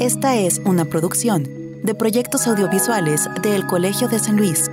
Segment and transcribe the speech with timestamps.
[0.00, 1.44] Esta es una producción
[1.82, 4.70] de proyectos audiovisuales del Colegio de San Luis.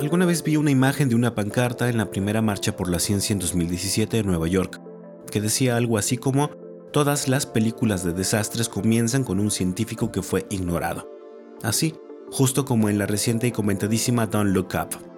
[0.00, 3.32] Alguna vez vi una imagen de una pancarta en la primera marcha por la ciencia
[3.32, 4.80] en 2017 en Nueva York,
[5.32, 6.50] que decía algo así como,
[6.92, 11.10] todas las películas de desastres comienzan con un científico que fue ignorado.
[11.64, 11.96] Así,
[12.30, 15.15] justo como en la reciente y comentadísima Don't Look Up.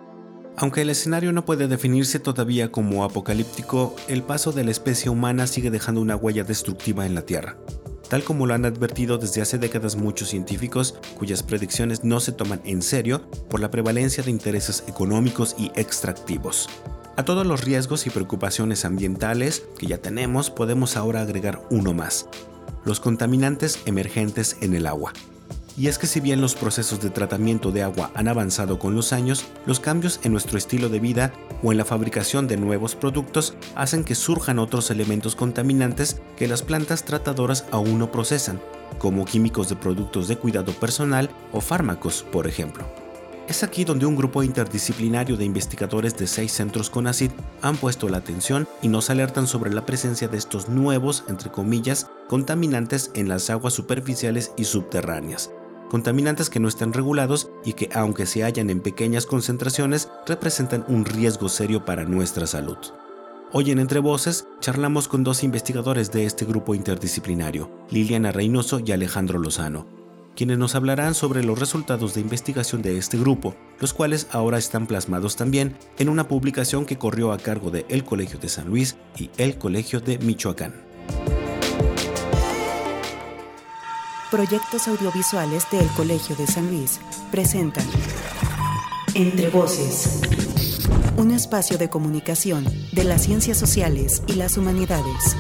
[0.60, 5.46] Aunque el escenario no puede definirse todavía como apocalíptico, el paso de la especie humana
[5.46, 7.56] sigue dejando una huella destructiva en la Tierra,
[8.08, 12.60] tal como lo han advertido desde hace décadas muchos científicos cuyas predicciones no se toman
[12.64, 16.68] en serio por la prevalencia de intereses económicos y extractivos.
[17.16, 22.26] A todos los riesgos y preocupaciones ambientales que ya tenemos podemos ahora agregar uno más,
[22.84, 25.12] los contaminantes emergentes en el agua.
[25.78, 29.12] Y es que si bien los procesos de tratamiento de agua han avanzado con los
[29.12, 31.32] años, los cambios en nuestro estilo de vida
[31.62, 36.62] o en la fabricación de nuevos productos hacen que surjan otros elementos contaminantes que las
[36.62, 38.60] plantas tratadoras aún no procesan,
[38.98, 42.84] como químicos de productos de cuidado personal o fármacos, por ejemplo.
[43.48, 47.32] Es aquí donde un grupo interdisciplinario de investigadores de seis centros CONACYT
[47.62, 52.10] han puesto la atención y nos alertan sobre la presencia de estos nuevos, entre comillas,
[52.28, 55.50] contaminantes en las aguas superficiales y subterráneas,
[55.88, 61.04] contaminantes que no están regulados y que aunque se hallan en pequeñas concentraciones, representan un
[61.04, 62.78] riesgo serio para nuestra salud.
[63.50, 68.92] Hoy en Entre Voces charlamos con dos investigadores de este grupo interdisciplinario, Liliana Reynoso y
[68.92, 69.86] Alejandro Lozano,
[70.36, 74.86] quienes nos hablarán sobre los resultados de investigación de este grupo, los cuales ahora están
[74.86, 78.96] plasmados también en una publicación que corrió a cargo de El Colegio de San Luis
[79.18, 80.87] y El Colegio de Michoacán.
[84.30, 87.86] Proyectos audiovisuales del Colegio de San Luis presentan
[89.14, 90.20] Entre Voces,
[91.16, 95.34] un espacio de comunicación de las ciencias sociales y las humanidades.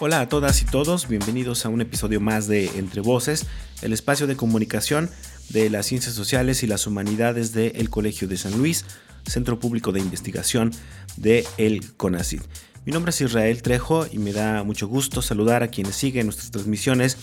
[0.00, 3.46] Hola a todas y todos, bienvenidos a un episodio más de Entre Voces,
[3.80, 5.08] el espacio de comunicación
[5.48, 8.84] de las ciencias sociales y las humanidades del Colegio de San Luis,
[9.26, 10.72] Centro Público de Investigación
[11.16, 12.42] de el CONACYT.
[12.88, 16.50] Mi nombre es Israel Trejo y me da mucho gusto saludar a quienes siguen nuestras
[16.50, 17.18] transmisiones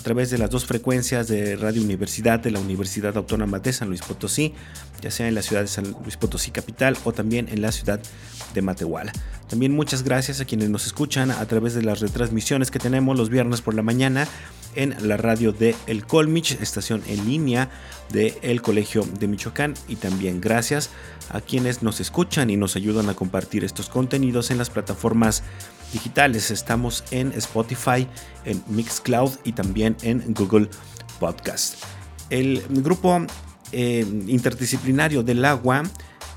[0.00, 3.88] a través de las dos frecuencias de Radio Universidad de la Universidad Autónoma de San
[3.88, 4.54] Luis Potosí,
[5.02, 8.00] ya sea en la ciudad de San Luis Potosí capital o también en la ciudad
[8.54, 9.12] de Matehuala.
[9.46, 13.28] También muchas gracias a quienes nos escuchan a través de las retransmisiones que tenemos los
[13.28, 14.26] viernes por la mañana
[14.74, 17.68] en la radio de El Colmich, estación en línea
[18.10, 19.74] de Colegio de Michoacán.
[19.86, 20.88] Y también gracias
[21.28, 25.42] a quienes nos escuchan y nos ayudan a compartir estos contenidos en las plataformas
[25.92, 26.50] digitales.
[26.50, 28.06] Estamos en Spotify,
[28.44, 30.68] en Mixcloud y también en Google
[31.18, 31.76] Podcast.
[32.30, 33.26] El grupo
[33.72, 35.82] eh, interdisciplinario del agua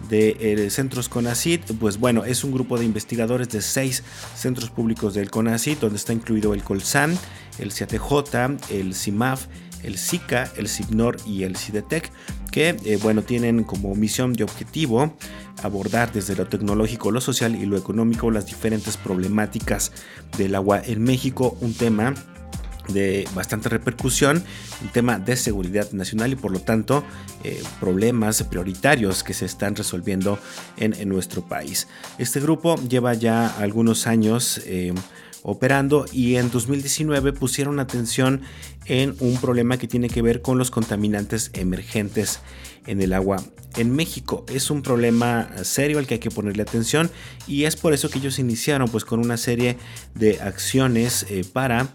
[0.10, 4.04] de eh, centros CONACIT, pues bueno, es un grupo de investigadores de seis
[4.36, 7.18] centros públicos del CONACIT, donde está incluido el COLSAN,
[7.60, 9.48] el CIATJ, el CIMAF,
[9.84, 12.12] el SICA, el CIPNOR y el CIDETEC,
[12.52, 15.16] que eh, bueno, tienen como misión y objetivo
[15.64, 19.92] abordar desde lo tecnológico, lo social y lo económico las diferentes problemáticas
[20.38, 22.14] del agua en México, un tema
[22.90, 24.44] de bastante repercusión,
[24.82, 27.04] un tema de seguridad nacional y por lo tanto
[27.44, 30.38] eh, problemas prioritarios que se están resolviendo
[30.78, 31.88] en, nuestro país.
[32.18, 34.94] Este grupo lleva ya algunos años eh,
[35.44, 38.42] operando y en 2019 pusieron atención
[38.86, 42.40] en un problema que tiene que ver con los contaminantes emergentes
[42.88, 43.44] en el agua
[43.78, 44.46] en México.
[44.50, 47.12] Es un problema serio al que hay que ponerle atención
[47.48, 49.78] y es por eso que ellos iniciaron pues con una serie
[50.16, 51.90] de acciones eh, para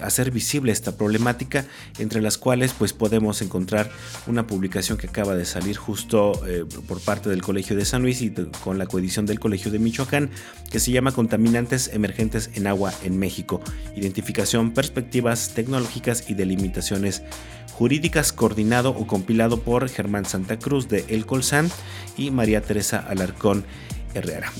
[0.00, 1.64] hacer visible esta problemática,
[1.98, 3.90] entre las cuales pues podemos encontrar
[4.26, 8.22] una publicación que acaba de salir justo eh, por parte del Colegio de San Luis
[8.22, 8.32] y
[8.62, 10.30] con la coedición del Colegio de Michoacán,
[10.70, 13.60] que se llama Contaminantes emergentes en agua en México,
[13.96, 17.22] identificación, perspectivas tecnológicas y delimitaciones
[17.72, 21.70] jurídicas, coordinado o compilado por Germán Santa Cruz de El Colsan
[22.16, 23.64] y María Teresa Alarcón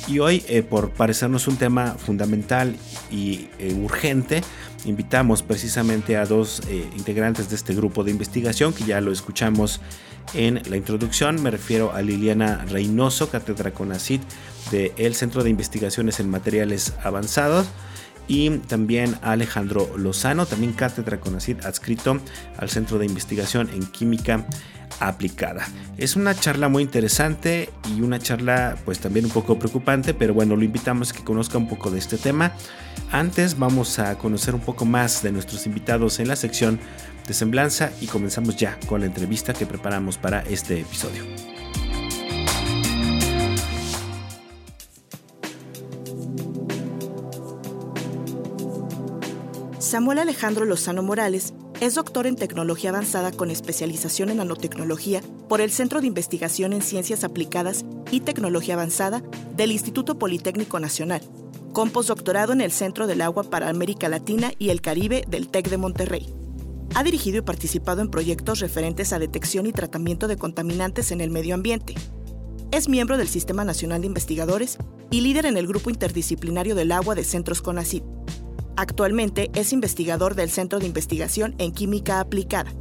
[0.06, 2.76] Y hoy, eh, por parecernos un tema fundamental
[3.10, 3.48] y
[3.82, 4.42] urgente,
[4.84, 9.80] invitamos precisamente a dos eh, integrantes de este grupo de investigación que ya lo escuchamos
[10.34, 11.42] en la introducción.
[11.42, 14.22] Me refiero a Liliana Reynoso, cátedra CONACIT
[14.70, 17.66] del Centro de Investigaciones en Materiales Avanzados.
[18.28, 22.18] Y también a Alejandro Lozano, también cátedra CONACIT adscrito
[22.56, 24.44] al Centro de Investigación en Química
[25.00, 25.66] aplicada.
[25.98, 30.56] Es una charla muy interesante y una charla pues también un poco preocupante, pero bueno,
[30.56, 32.52] lo invitamos a que conozca un poco de este tema.
[33.12, 36.78] Antes vamos a conocer un poco más de nuestros invitados en la sección
[37.26, 41.24] de semblanza y comenzamos ya con la entrevista que preparamos para este episodio.
[49.78, 55.70] Samuel Alejandro Lozano Morales es doctor en tecnología avanzada con especialización en nanotecnología por el
[55.70, 59.22] Centro de Investigación en Ciencias Aplicadas y Tecnología Avanzada
[59.54, 61.20] del Instituto Politécnico Nacional,
[61.72, 65.68] con postdoctorado en el Centro del Agua para América Latina y el Caribe del TEC
[65.68, 66.32] de Monterrey.
[66.94, 71.30] Ha dirigido y participado en proyectos referentes a detección y tratamiento de contaminantes en el
[71.30, 71.94] medio ambiente.
[72.70, 74.78] Es miembro del Sistema Nacional de Investigadores
[75.10, 78.02] y líder en el Grupo Interdisciplinario del Agua de Centros CONACYT
[78.76, 82.72] Actualmente es investigador del Centro de Investigación en Química Aplicada.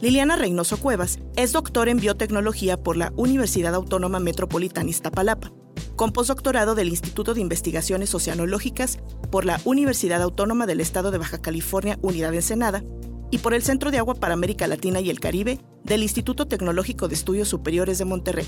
[0.00, 5.52] Liliana Reynoso Cuevas es doctor en biotecnología por la Universidad Autónoma Metropolitana Iztapalapa,
[5.94, 8.98] con postdoctorado del Instituto de Investigaciones Oceanológicas
[9.30, 12.82] por la Universidad Autónoma del Estado de Baja California, Unidad Ensenada,
[13.30, 17.06] y por el Centro de Agua para América Latina y el Caribe del Instituto Tecnológico
[17.06, 18.46] de Estudios Superiores de Monterrey.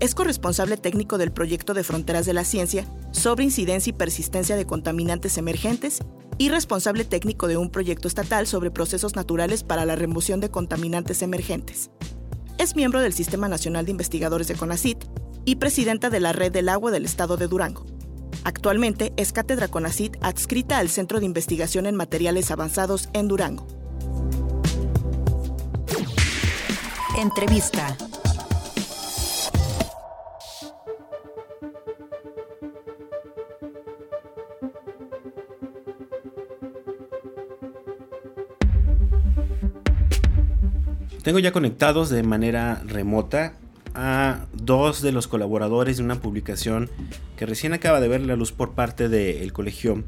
[0.00, 4.64] Es corresponsable técnico del proyecto de Fronteras de la Ciencia sobre incidencia y persistencia de
[4.64, 5.98] contaminantes emergentes
[6.38, 11.20] y responsable técnico de un proyecto estatal sobre procesos naturales para la remoción de contaminantes
[11.20, 11.90] emergentes.
[12.56, 15.04] Es miembro del Sistema Nacional de Investigadores de CONACIT
[15.44, 17.84] y presidenta de la Red del Agua del Estado de Durango.
[18.44, 23.66] Actualmente es cátedra CONACIT adscrita al Centro de Investigación en Materiales Avanzados en Durango.
[27.18, 27.98] Entrevista.
[41.30, 43.52] Tengo ya conectados de manera remota
[43.94, 46.90] a dos de los colaboradores de una publicación
[47.36, 50.02] que recién acaba de ver la luz por parte del Colegio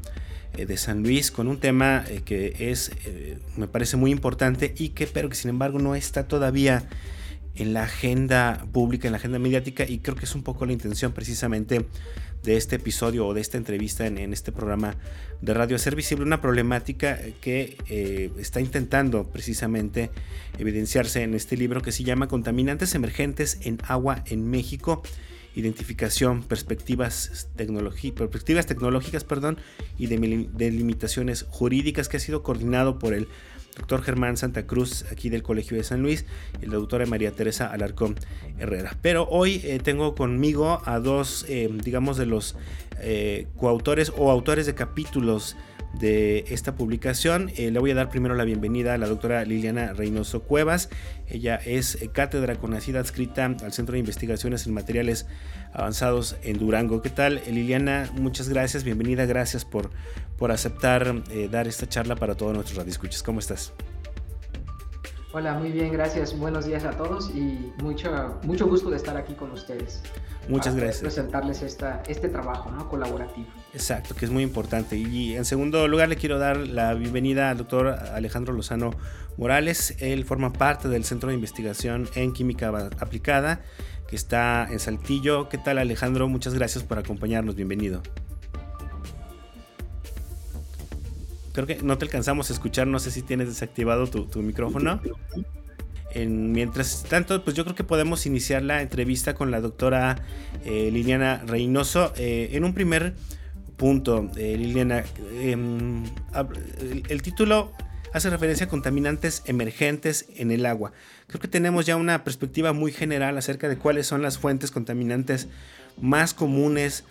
[0.57, 4.75] eh, de San Luis con un tema eh, que es, eh, me parece muy importante
[4.77, 6.89] y que, pero que sin embargo no está todavía
[7.55, 10.73] en la agenda pública, en la agenda mediática y creo que es un poco la
[10.73, 11.85] intención precisamente
[12.43, 14.95] de este episodio o de esta entrevista en, este programa
[15.41, 20.11] de radio, hacer visible una problemática que eh, está intentando precisamente
[20.57, 25.03] evidenciarse en este libro que se llama Contaminantes emergentes en agua en México,
[25.55, 29.57] identificación, perspectivas, tecnológicas perdón,
[29.97, 33.27] y de limitaciones jurídicas que ha sido coordinado por el
[33.77, 36.25] doctor Germán Santa Cruz, aquí del Colegio de San Luis,
[36.61, 38.15] y la doctora María Teresa Alarcón
[38.57, 38.95] Herrera.
[39.01, 42.55] Pero hoy eh, tengo conmigo a dos, eh, digamos, de los
[42.99, 45.55] eh, coautores o autores de capítulos
[45.93, 47.51] de esta publicación.
[47.55, 50.89] Eh, le voy a dar primero la bienvenida a la doctora Liliana Reynoso Cuevas.
[51.27, 55.27] Ella es eh, cátedra conocida adscrita al Centro de Investigaciones en Materiales
[55.71, 57.01] Avanzados en Durango.
[57.01, 58.09] ¿Qué tal, Liliana?
[58.13, 59.91] Muchas gracias, bienvenida, gracias por,
[60.37, 63.23] por aceptar eh, dar esta charla para todos nuestros radioescuchas.
[63.23, 63.73] ¿Cómo estás?
[65.35, 66.37] Hola, muy bien, gracias.
[66.37, 70.03] Buenos días a todos y mucho, mucho gusto de estar aquí con ustedes.
[70.49, 71.01] Muchas gracias.
[71.01, 72.89] Presentarles esta, este trabajo ¿no?
[72.89, 73.47] colaborativo.
[73.73, 74.97] Exacto, que es muy importante.
[74.97, 78.91] Y en segundo lugar le quiero dar la bienvenida al doctor Alejandro Lozano
[79.37, 79.95] Morales.
[79.99, 83.61] Él forma parte del Centro de Investigación en Química Aplicada,
[84.07, 85.49] que está en Saltillo.
[85.49, 86.27] ¿Qué tal Alejandro?
[86.27, 87.55] Muchas gracias por acompañarnos.
[87.55, 88.01] Bienvenido.
[91.53, 94.99] Creo que no te alcanzamos a escuchar, no sé si tienes desactivado tu, micrófono.
[96.15, 100.17] Mientras tanto, pues yo creo que podemos iniciar la entrevista con la doctora
[100.65, 102.13] eh, Liliana Reynoso.
[102.17, 103.13] Eh, en un primer
[103.77, 105.03] punto, eh, Liliana.
[105.39, 106.03] Em,
[107.09, 107.71] el, título
[108.13, 110.93] hace referencia a contaminantes emergentes en el agua.
[111.27, 115.47] Creo que tenemos ya una perspectiva muy general acerca de cuáles son las fuentes contaminantes
[115.99, 117.03] más comunes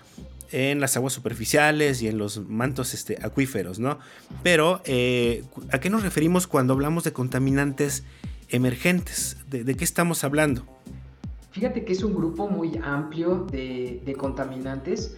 [0.52, 3.98] en las aguas superficiales y en los mantos este, acuíferos, ¿no?
[4.42, 8.31] Pero, ¿a qué nos referimos cuando hablamos de contaminantes emergentes?
[9.48, 10.64] ¿De, qué estamos hablando?
[11.50, 15.16] Fíjate que es un grupo muy amplio de, de contaminantes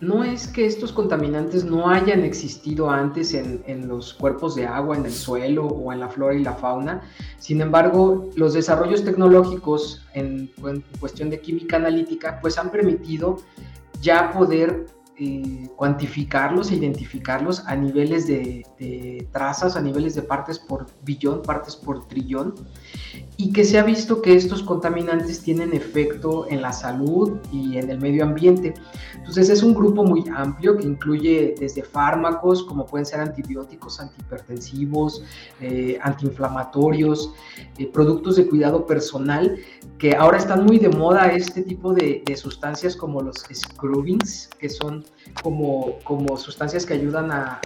[0.00, 5.04] no es que estos contaminantes no hayan existido antes en, los cuerpos de agua, en
[5.04, 7.02] el suelo o en la flora y la fauna.
[7.38, 10.52] Sin embargo, los desarrollos tecnológicos en,
[11.00, 13.38] cuestión de química analítica pues han permitido
[14.00, 14.86] ya poder
[15.20, 21.42] eh, cuantificarlos e identificarlos a niveles de, de, trazas, a niveles de partes por billón,
[21.42, 22.54] partes por trillón
[23.36, 27.88] y que se ha visto que estos contaminantes tienen efecto en la salud y en
[27.88, 28.74] el medio ambiente.
[29.14, 35.22] Entonces es un grupo muy amplio que incluye desde fármacos como pueden ser antibióticos, antihipertensivos,
[35.60, 37.32] eh, antiinflamatorios,
[37.78, 39.56] eh, productos de cuidado personal,
[39.98, 45.04] que ahora están muy de moda este tipo de, sustancias como los scrubbings, que son
[45.42, 47.60] como, como sustancias que ayudan a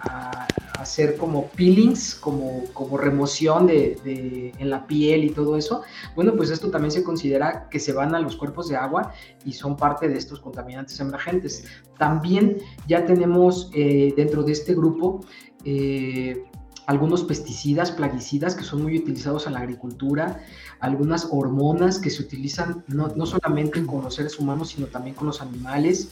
[0.82, 5.82] hacer como peelings, como, como remoción de, en la piel y todo eso,
[6.14, 9.12] bueno, pues esto también se considera que se van a los cuerpos de agua
[9.44, 11.64] y son parte de estos contaminantes emergentes.
[11.98, 15.20] También ya tenemos eh, dentro de este grupo
[15.64, 16.44] eh,
[16.92, 20.44] algunos pesticidas, plaguicidas que son muy utilizados en la agricultura,
[20.78, 25.26] algunas hormonas que se utilizan no, no solamente con los seres humanos, sino también con
[25.26, 26.10] los animales,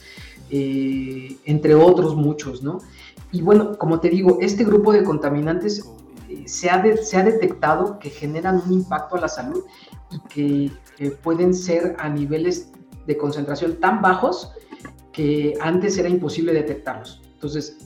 [0.49, 2.79] eh, entre otros muchos, ¿no?
[3.31, 5.85] Y bueno, como te digo, este grupo de contaminantes
[6.27, 9.63] eh, se, ha se, ha detectado que generan un impacto a la salud
[10.35, 12.71] y que pueden ser a niveles
[13.05, 14.51] de concentración tan bajos
[15.13, 17.21] que antes era imposible detectarlos.
[17.33, 17.77] Entonces,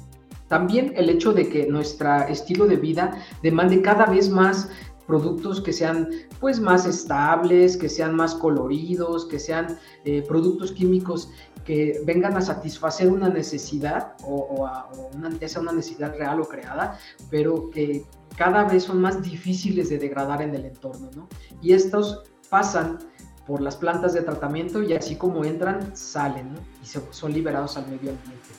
[0.47, 3.11] también el hecho de que nuestro estilo de vida
[3.41, 4.69] demande cada vez más
[5.07, 6.09] productos que sean
[6.39, 11.29] pues más estables, que sean más coloridos, que sean eh, productos químicos
[11.63, 16.99] que vengan a satisfacer una necesidad o, a, una, necesidad real o creada,
[17.31, 18.05] pero que
[18.37, 21.27] cada vez son más difíciles de degradar en el entorno, ¿no?
[21.61, 22.99] Y estos pasan
[23.47, 26.53] por las plantas de tratamiento y así como entran, salen.
[26.83, 28.49] Y son liberados al medio ambiente.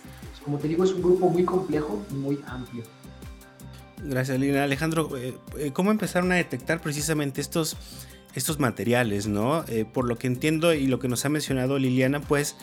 [0.47, 2.85] Como te digo, es un grupo muy complejo y muy amplio.
[4.05, 4.63] Gracias, Lina.
[4.63, 7.77] Alejandro, eh, eh, ¿cómo empezaron a detectar precisamente estos,
[8.33, 9.65] estos materiales, no?
[9.67, 12.55] Eh, por lo que entiendo y lo que nos ha mencionado Liliana, pues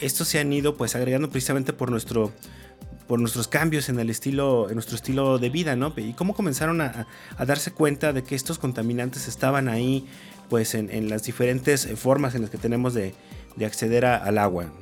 [0.00, 2.32] estos se han ido pues agregando precisamente por nuestro
[3.06, 5.92] por nuestros cambios en el estilo, en nuestro estilo de vida, ¿no?
[5.96, 7.06] Y cómo comenzaron a,
[7.44, 10.06] darse cuenta de que estos contaminantes estaban ahí,
[10.48, 13.14] pues en, las diferentes formas en las que tenemos de,
[13.64, 14.72] acceder al agua.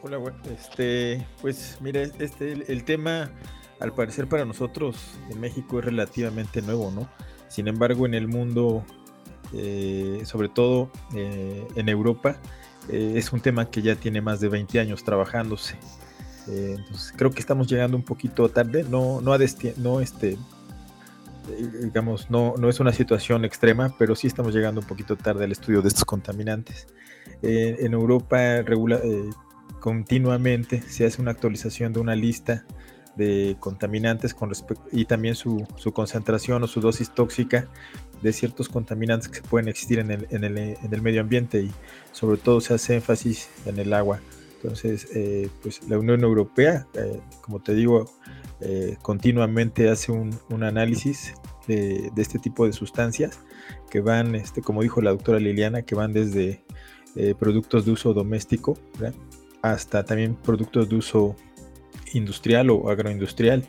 [0.00, 0.20] Hola,
[0.56, 3.32] este, pues mira, este, el, tema,
[3.80, 7.08] al parecer para nosotros en México es relativamente nuevo, ¿no?
[7.48, 8.84] Sin embargo, en el mundo,
[9.52, 12.36] eh, sobre todo eh, en Europa,
[12.88, 15.76] eh, es un tema que ya tiene más de 20 años trabajándose.
[16.46, 19.38] entonces, creo que estamos llegando un poquito tarde, no, no, a
[19.78, 20.38] no este,
[21.82, 25.50] digamos, no, no es una situación extrema, pero sí estamos llegando un poquito tarde al
[25.50, 26.86] estudio de estos contaminantes.
[27.42, 29.00] en Europa regula,
[29.80, 32.64] continuamente se hace una actualización de una lista
[33.18, 34.52] de contaminantes con
[34.92, 37.66] y también su, concentración o su dosis tóxica
[38.22, 41.72] de ciertos contaminantes que pueden existir en el, medio ambiente y
[42.12, 44.20] sobre todo se hace énfasis en el agua.
[44.62, 48.10] Entonces, eh, pues la Unión Europea, eh, como te digo,
[48.60, 50.32] eh, continuamente hace un,
[50.62, 51.34] análisis
[51.66, 53.40] de, este tipo de sustancias
[53.90, 56.64] que van, este, como dijo la doctora Liliana, que van desde
[57.36, 58.78] productos de uso doméstico,
[59.62, 61.36] hasta también productos de uso
[62.12, 63.64] industrial o agroindustrial.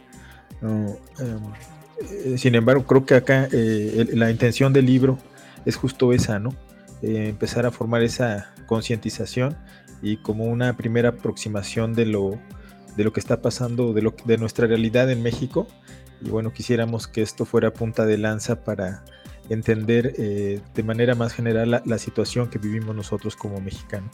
[2.01, 5.17] Eh, sin embargo, creo que acá eh, la intención del libro
[5.65, 6.53] es justo esa, ¿no?
[7.01, 9.57] Eh, empezar a formar esa concientización
[10.01, 12.39] y como una primera aproximación de lo,
[12.95, 15.67] de lo que está pasando, de, lo, de nuestra realidad en México.
[16.21, 19.03] Y bueno, quisiéramos que esto fuera punta de lanza para
[19.49, 24.11] entender de manera más general la, la situación que vivimos nosotros como mexicanos.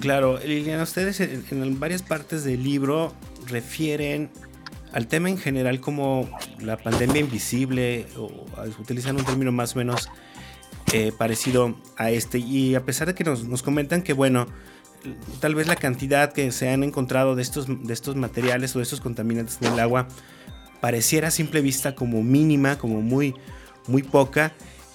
[0.00, 3.14] Claro, Liliana, ustedes en, varias partes del libro
[3.46, 4.30] refieren
[4.92, 6.28] al tema en general como
[6.60, 8.30] la pandemia invisible, o
[8.78, 10.08] utilizan un término más o menos
[10.92, 12.38] eh, parecido a este.
[12.38, 14.46] Y a pesar de que nos, comentan que, bueno,
[15.40, 18.84] tal vez la cantidad que se han encontrado de estos, de estos materiales o de
[18.84, 20.08] estos contaminantes en el agua
[20.80, 23.34] pareciera a simple vista como mínima, como muy,
[23.86, 24.52] muy poca.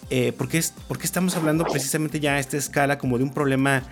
[0.10, 3.34] Eh, ¿por, qué, ¿Por qué estamos hablando precisamente ya a esta escala como de un
[3.34, 3.84] problema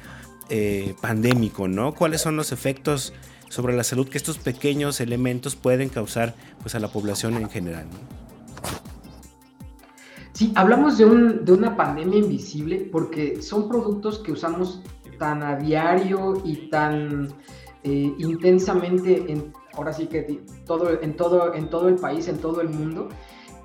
[0.50, 1.94] eh, pandémico, ¿no?
[1.94, 3.14] ¿Cuáles son los efectos
[3.50, 7.86] sobre la salud que estos pequeños elementos pueden causar pues, a la población en general?
[10.34, 14.82] Sí, hablamos de, una pandemia invisible porque son productos que usamos
[15.18, 17.28] tan a diario y tan
[17.84, 22.62] eh, intensamente, en, ahora sí que todo, en, todo, en todo el país, en todo
[22.62, 23.10] el mundo,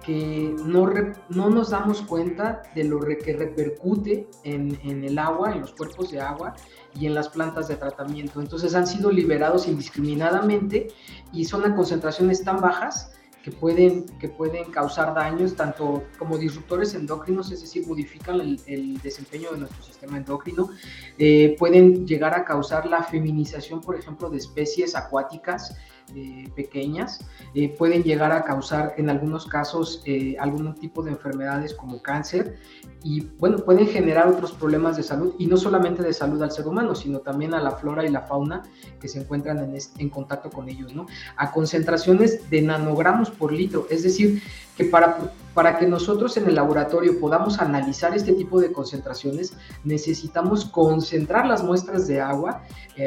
[0.05, 0.93] que no,
[1.31, 6.11] no nos damos cuenta de lo que repercute en, en, el agua, en los cuerpos
[6.11, 6.55] de agua
[6.95, 8.41] y en las plantas de tratamiento.
[8.41, 10.89] Entonces han sido liberados indiscriminadamente
[11.33, 16.95] y son a concentraciones tan bajas que pueden, que pueden causar daños tanto como disruptores
[16.95, 20.71] endocrinos, es decir, modifican el, desempeño de nuestro sistema endocrino,
[21.19, 25.77] eh, pueden llegar a causar la feminización, por ejemplo, de especies acuáticas,
[26.15, 27.21] eh, pequeñas,
[27.55, 32.59] eh, pueden llegar a causar en algunos casos eh, algún tipo de enfermedades como cáncer
[33.03, 36.69] y bueno, pueden generar otros problemas de salud y no solamente de salud al ser
[36.69, 38.63] humano, sino también a la flora y la fauna
[39.01, 41.07] que se encuentran en, contacto con ellos, ¿no?
[41.37, 44.43] A concentraciones de nanogramos por litro, es decir,
[44.77, 50.67] que para, para que nosotros en el laboratorio podamos analizar este tipo de concentraciones, necesitamos
[50.67, 52.63] concentrar las muestras de agua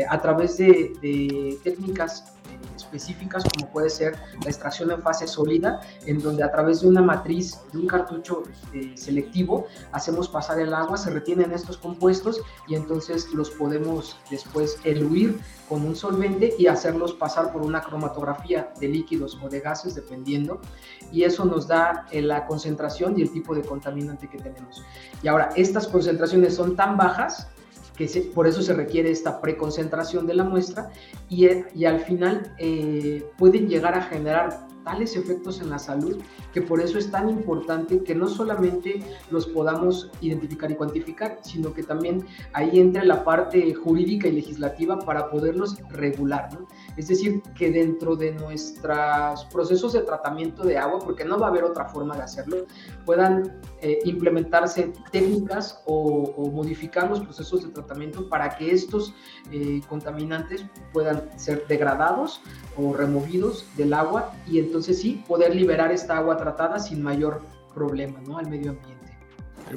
[0.09, 2.36] a través de técnicas
[2.75, 7.01] específicas como puede ser la extracción en fase sólida, en donde a través de una
[7.01, 12.75] matriz, de un cartucho eh, selectivo, hacemos pasar el agua, se retienen estos compuestos y
[12.75, 18.87] entonces los podemos después eluir con un solvente y hacerlos pasar por una cromatografía de
[18.87, 20.61] líquidos o de gases, dependiendo,
[21.11, 24.83] y eso nos da eh, la concentración y el tipo de contaminante que tenemos.
[25.21, 27.47] Y ahora, estas concentraciones son tan bajas
[27.97, 30.91] que por eso se requiere esta preconcentración de la muestra
[31.29, 36.21] y, y al final eh, pueden llegar a generar tales efectos en la salud
[36.53, 39.01] que por eso es tan importante que no solamente
[39.31, 44.99] los podamos identificar y cuantificar, sino que también ahí entre la parte jurídica y legislativa
[44.99, 46.49] para poderlos regular.
[46.97, 51.49] Es decir, que dentro de nuestros procesos de tratamiento de agua, porque no va a
[51.49, 52.65] haber otra forma de hacerlo,
[53.05, 59.13] puedan eh, implementarse técnicas o, modificar los procesos de tratamiento para que estos
[59.51, 62.41] eh, contaminantes puedan ser degradados
[62.75, 67.41] o removidos del agua y entonces sí poder liberar esta agua tratada sin mayor
[67.73, 68.39] problema ¿no?
[68.39, 68.96] al medio ambiente.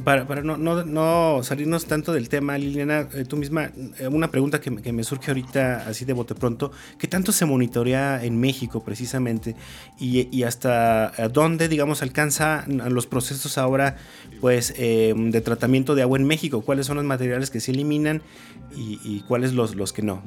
[0.04, 4.30] Para, para no, no, no, salirnos tanto del tema, Liliana, eh, tú misma, eh, una
[4.30, 8.84] pregunta que, me surge ahorita así de bote pronto, ¿qué tanto se monitorea en México
[8.84, 9.56] precisamente
[9.98, 13.96] y, y hasta dónde, digamos, alcanza los procesos ahora
[14.40, 16.60] pues eh, de tratamiento de agua en México?
[16.62, 18.22] ¿Cuáles son los materiales que se eliminan
[18.74, 20.22] y, y cuáles los, los que no?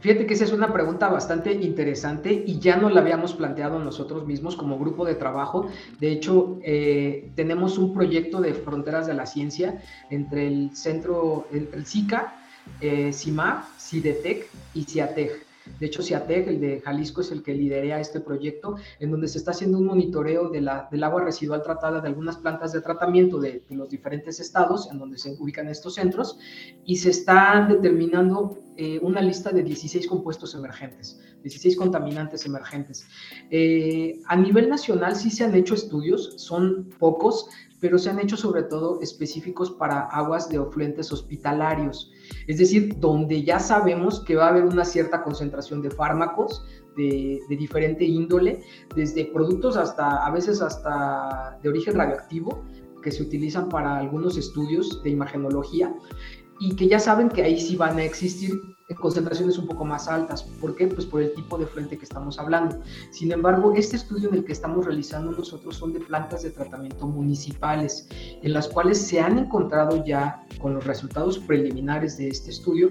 [0.00, 4.26] Fíjate que esa es una pregunta bastante interesante y ya no la habíamos planteado nosotros
[4.26, 5.68] mismos como grupo de trabajo.
[5.98, 11.78] De hecho, eh, tenemos un proyecto de fronteras de la ciencia entre el centro, entre
[11.78, 12.34] el SICA,
[13.12, 15.47] CIMA, CIDETEC y CIATEC.
[15.78, 19.38] De hecho, CIATEC, el de Jalisco, es el que lidera este proyecto, en donde se
[19.38, 23.88] está haciendo un monitoreo del agua residual tratada de algunas plantas de tratamiento de, los
[23.88, 26.38] diferentes estados en donde se ubican estos centros,
[26.84, 33.06] y se está determinando eh, una lista de 16 compuestos emergentes, 16 contaminantes emergentes.
[33.50, 37.48] Eh, a nivel nacional sí se han hecho estudios, son pocos,
[37.80, 42.10] pero se han hecho sobre todo específicos para aguas de afluentes hospitalarios,
[42.46, 46.64] es decir, donde ya sabemos que va a haber una cierta concentración de fármacos
[46.96, 48.60] de, diferente índole,
[48.94, 52.64] desde productos hasta, a veces hasta de origen radioactivo,
[53.02, 55.94] que se utilizan para algunos estudios de imagenología,
[56.58, 58.52] y que ya saben que ahí sí van a existir
[58.94, 60.42] concentraciones un poco más altas.
[60.42, 60.86] ¿Por qué?
[60.86, 62.80] Pues por el tipo de frente que estamos hablando.
[63.10, 67.06] Sin embargo, este estudio en el que estamos realizando nosotros son de plantas de tratamiento
[67.06, 68.08] municipales,
[68.42, 72.88] en las cuales se han encontrado ya, con los resultados preliminares de este estudio,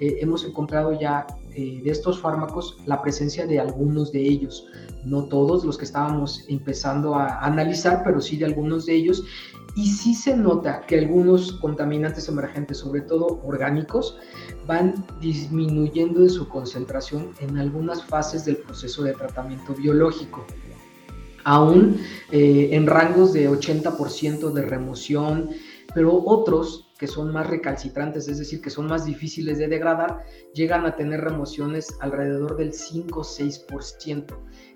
[0.00, 4.66] eh, hemos encontrado ya eh, de estos fármacos la presencia de algunos de ellos.
[5.04, 9.24] No todos los que estábamos empezando a analizar, pero sí de algunos de ellos
[9.76, 14.18] y sí se nota que algunos contaminantes emergentes, sobre todo orgánicos,
[14.66, 20.46] van disminuyendo en su concentración en algunas fases del proceso de tratamiento biológico.
[21.44, 22.00] Aún
[22.32, 25.50] eh, en rangos de 80% de remoción,
[25.94, 30.86] pero otros que son más recalcitrantes, es decir, que son más difíciles de degradar, llegan
[30.86, 34.24] a tener remociones alrededor del 5 6%.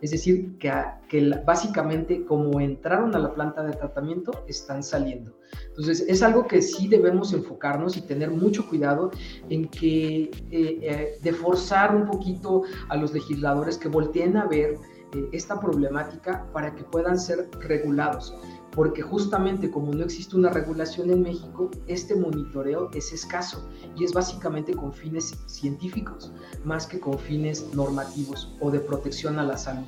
[0.03, 0.73] Es decir, que,
[1.09, 5.37] que básicamente como entraron a la planta de tratamiento, están saliendo.
[5.69, 9.11] Entonces, es algo que sí debemos enfocarnos y tener mucho cuidado
[9.49, 14.75] en que, eh, eh, de forzar un poquito a los legisladores que volteen a ver
[15.15, 18.35] eh, esta problemática para que puedan ser regulados
[18.81, 24.15] porque justamente como no existe una regulación en México, este monitoreo es escaso y es
[24.15, 26.33] básicamente con fines científicos,
[26.65, 29.85] más que con fines normativos o de protección a la salud.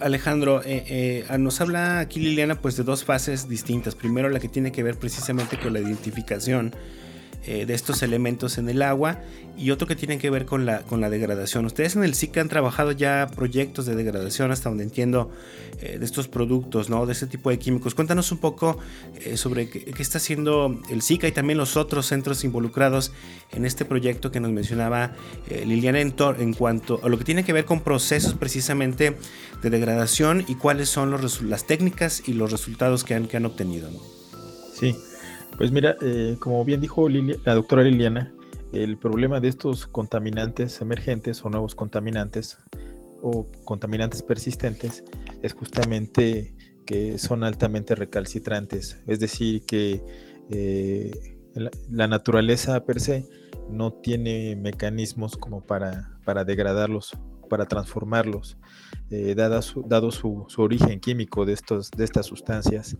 [0.00, 3.94] Alejandro, eh, eh, nos habla aquí Liliana pues de dos fases distintas.
[3.94, 6.74] Primero la que tiene que ver precisamente con la identificación
[7.46, 9.18] eh, de estos elementos en el agua
[9.56, 11.64] y otro que tiene que ver con la, con la degradación.
[11.64, 15.30] Ustedes en el SIC han trabajado ya proyectos de degradación, hasta donde entiendo,
[15.80, 17.06] eh, de estos productos, ¿no?
[17.06, 17.94] de este tipo de químicos.
[17.94, 18.78] Cuéntanos un poco
[19.24, 23.12] eh, sobre qué, está haciendo el SICA y también los otros centros involucrados
[23.52, 25.12] en este proyecto que nos mencionaba
[25.64, 29.16] Liliana en, en, cuanto a lo que tiene que ver con procesos precisamente
[29.62, 33.46] de degradación y cuáles son los, las técnicas y los resultados que han, que han
[33.46, 33.88] obtenido.
[34.78, 34.94] Sí,
[35.60, 38.32] pues mira, eh, como bien dijo la doctora Liliana,
[38.72, 42.56] el problema de estos contaminantes emergentes o nuevos contaminantes
[43.20, 45.04] o contaminantes persistentes
[45.42, 46.54] es justamente
[46.86, 50.02] que son altamente recalcitrantes, es decir, que
[50.48, 51.10] eh,
[51.90, 53.28] la, naturaleza per se
[53.68, 57.18] no tiene mecanismos como para, para degradarlos,
[57.50, 58.56] para transformarlos,
[59.10, 59.60] eh, dado,
[60.10, 62.96] su, su, origen químico de, estos, de estas sustancias.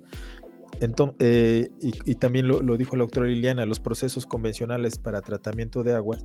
[1.18, 6.18] Eh, y, también lo, dijo la doctora Liliana, los procesos convencionales para tratamiento de agua,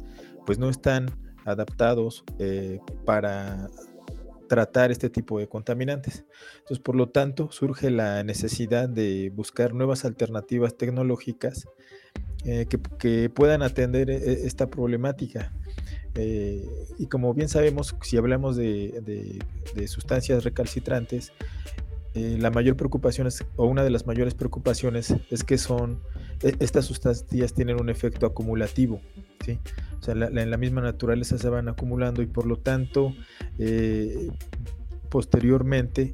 [0.46, 1.12] pues no están
[1.46, 3.70] adaptados eh, para
[4.48, 6.26] tratar este tipo de contaminantes.
[6.60, 11.68] Entonces, por lo tanto, surge la necesidad de buscar nuevas alternativas tecnológicas
[12.46, 12.66] eh,
[13.00, 15.52] que, puedan atender esta problemática.
[16.98, 19.44] Y como bien sabemos, si hablamos de,
[19.88, 21.34] sustancias recalcitrantes,
[22.16, 26.02] eh, la mayor preocupación es, o una de las mayores preocupaciones es que son,
[26.42, 29.02] e, estas sustancias tienen un efecto acumulativo,
[29.44, 29.60] ¿sí?
[30.00, 33.14] O sea, en la misma naturaleza se van acumulando y por lo tanto,
[33.60, 34.30] eh,
[35.10, 36.14] posteriormente,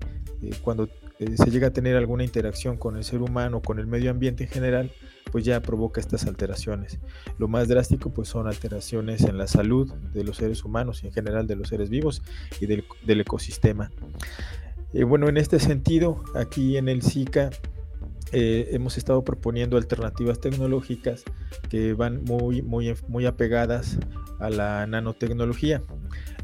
[0.63, 4.45] cuando se llega a tener alguna interacción con el ser humano, con el medio ambiente
[4.45, 4.91] en general,
[5.31, 6.99] pues ya provoca estas alteraciones.
[7.37, 11.13] Lo más drástico pues son alteraciones en la salud de los seres humanos y en
[11.13, 12.21] general de los seres vivos
[12.59, 12.83] y del,
[13.21, 13.91] ecosistema.
[14.93, 17.49] Eh, bueno, en este sentido, aquí en el SICA
[18.34, 21.23] eh, hemos estado proponiendo alternativas tecnológicas
[21.69, 23.97] que van muy, muy, muy apegadas
[24.39, 25.82] a la nanotecnología.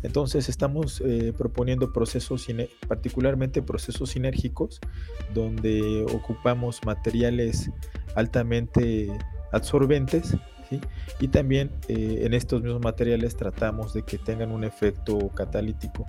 [0.04, 2.48] Entonces estamos eh, proponiendo procesos,
[2.88, 4.80] particularmente procesos sinérgicos,
[5.34, 7.70] donde ocupamos materiales
[8.16, 9.10] altamente
[9.52, 10.38] absorbentes
[11.20, 16.06] y también en estos mismos materiales tratamos de que tengan un efecto catalítico,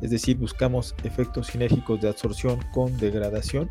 [0.00, 3.70] es decir, buscamos efectos sinérgicos de absorción con degradación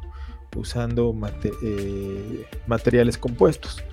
[0.55, 1.15] usando
[1.63, 3.83] eh, materiales compuestos.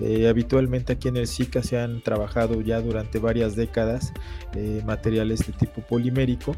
[0.00, 4.12] Eh, habitualmente aquí en el SICA se han trabajado ya durante varias décadas
[4.84, 6.56] materiales de tipo polimérico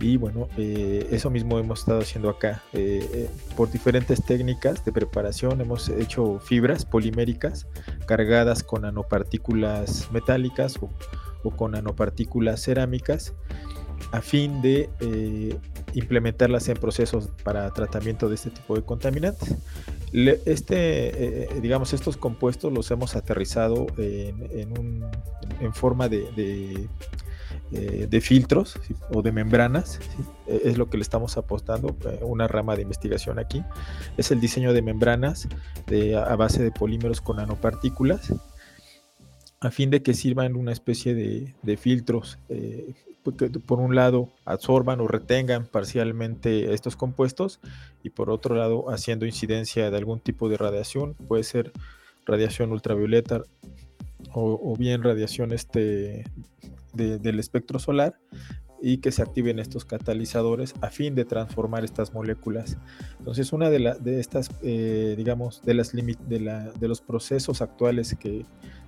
[0.00, 2.62] y bueno, eh, eso mismo hemos estado haciendo acá.
[2.72, 7.66] Eh, eh, por diferentes técnicas de preparación hemos hecho fibras poliméricas
[8.06, 13.34] cargadas con nanopartículas metálicas o, con nanopartículas cerámicas
[14.12, 14.88] a fin de
[15.94, 19.56] implementarlas en procesos para tratamiento de este tipo de contaminantes.
[20.12, 25.04] este, digamos, estos compuestos los hemos aterrizado en,
[25.72, 26.88] forma de
[27.72, 28.78] eh, filtros
[29.12, 30.00] o de membranas,
[30.48, 33.62] e, es lo que le estamos apostando, eh, una rama de investigación aquí,
[34.16, 35.48] es el diseño de membranas
[36.16, 38.32] a base de polímeros con nanopartículas,
[39.60, 45.08] a fin de que sirvan una especie de, filtros eh, por un lado absorban o
[45.08, 47.60] retengan parcialmente estos compuestos
[48.02, 51.72] y por otro lado haciendo incidencia de algún tipo de radiación, puede ser
[52.26, 53.42] radiación ultravioleta
[54.32, 56.24] o, bien radiación este,
[56.94, 58.14] del espectro solar
[58.82, 62.76] y que se activen estos catalizadores a fin de transformar estas moléculas.
[63.18, 68.16] Entonces, una de, de estas, eh, digamos, de, las de, la, de los procesos actuales
[68.18, 68.46] que,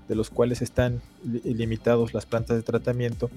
[0.09, 3.31] de los cuales están limitados las plantas de tratamiento,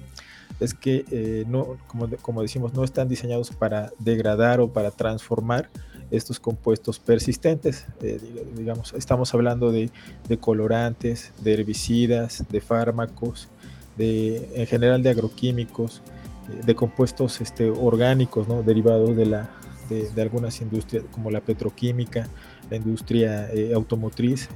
[0.59, 5.69] es que, eh, no, como, como, decimos, no están diseñados para degradar o para transformar
[6.11, 7.85] estos compuestos persistentes.
[8.01, 8.19] Eh,
[8.55, 9.89] digamos, estamos hablando de,
[10.27, 13.49] de colorantes, de herbicidas, de fármacos,
[13.97, 16.01] de, en general de agroquímicos,
[16.47, 18.63] de compuestos este, orgánicos, ¿no?
[18.63, 19.49] derivados de, la,
[19.89, 22.27] de, algunas industrias como la petroquímica,
[22.69, 24.49] la industria eh, automotriz,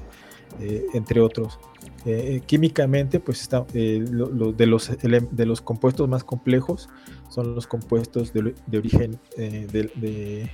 [0.60, 1.60] eh, entre otros.
[2.06, 6.90] Eh, químicamente, pues está, de, los, de los compuestos más complejos
[7.30, 10.50] son los compuestos de, origen, de,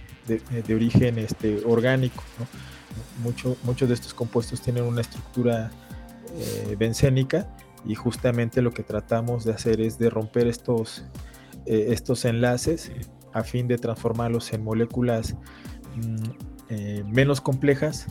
[0.73, 2.23] origen este, orgánico.
[3.23, 5.71] Mucho, muchos de estos compuestos tienen una estructura
[6.77, 7.47] bencénica
[7.87, 11.05] y justamente lo que tratamos de hacer es de romper estos,
[11.65, 12.91] eh, estos enlaces
[13.33, 15.35] a fin de transformarlos en moléculas
[15.95, 16.15] mm,
[16.69, 18.07] eh, menos complejas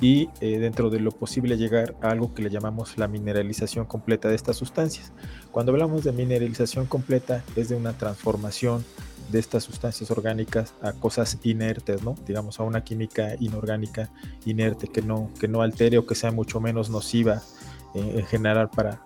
[0.00, 4.28] y eh, dentro de lo posible llegar a algo que le llamamos la mineralización completa
[4.28, 5.12] de estas sustancias.
[5.50, 8.84] Cuando hablamos de mineralización completa es de una transformación
[9.32, 12.14] de estas sustancias orgánicas a cosas inertes, ¿no?
[12.26, 14.10] Digamos a una química inorgánica
[14.46, 17.42] inerte que no, que no altere o que sea mucho menos nociva
[17.94, 19.02] en general para,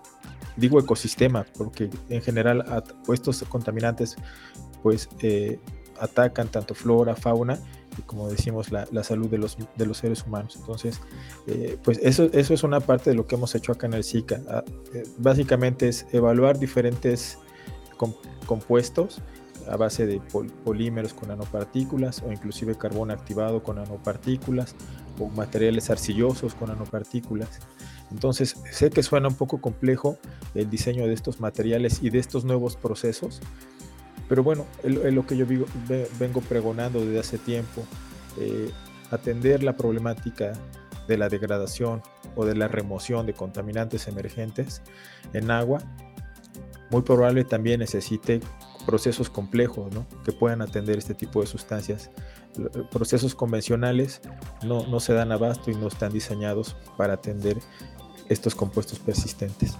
[0.57, 2.65] digo ecosistema, porque en general
[3.12, 4.17] estos contaminantes
[4.83, 5.59] pues eh,
[6.01, 7.59] atacan tanto flora, fauna
[7.99, 10.57] y como decimos la, salud de los, de los seres humanos.
[10.57, 11.01] Entonces,
[11.47, 14.05] eh, pues eso, eso es una parte de lo que hemos hecho acá en el
[14.05, 14.41] SICA.
[14.49, 17.38] Ah, eh, básicamente es evaluar diferentes
[18.47, 19.23] compuestos
[19.69, 20.21] a base de
[20.65, 24.75] polímeros con nanopartículas o inclusive carbón activado con nanopartículas
[25.21, 27.61] o materiales arcillosos con nanopartículas
[28.12, 30.18] entonces, sé que suena un poco complejo
[30.55, 33.40] el diseño de estos materiales y de estos nuevos procesos,
[34.29, 35.44] pero bueno, es, lo que yo
[36.18, 37.85] vengo pregonando desde hace tiempo.
[38.38, 38.70] Eh,
[39.11, 40.53] atender la problemática
[41.07, 42.03] de la degradación
[42.35, 44.81] o de la remoción de contaminantes emergentes
[45.35, 45.81] en agua,
[46.90, 48.40] muy probable también necesite
[48.87, 49.92] procesos complejos
[50.25, 52.11] que puedan atender este tipo de sustancias.
[52.90, 54.20] Procesos convencionales
[54.62, 57.59] no, no se dan abasto y no están diseñados para atender
[58.33, 59.77] estos compuestos persistentes.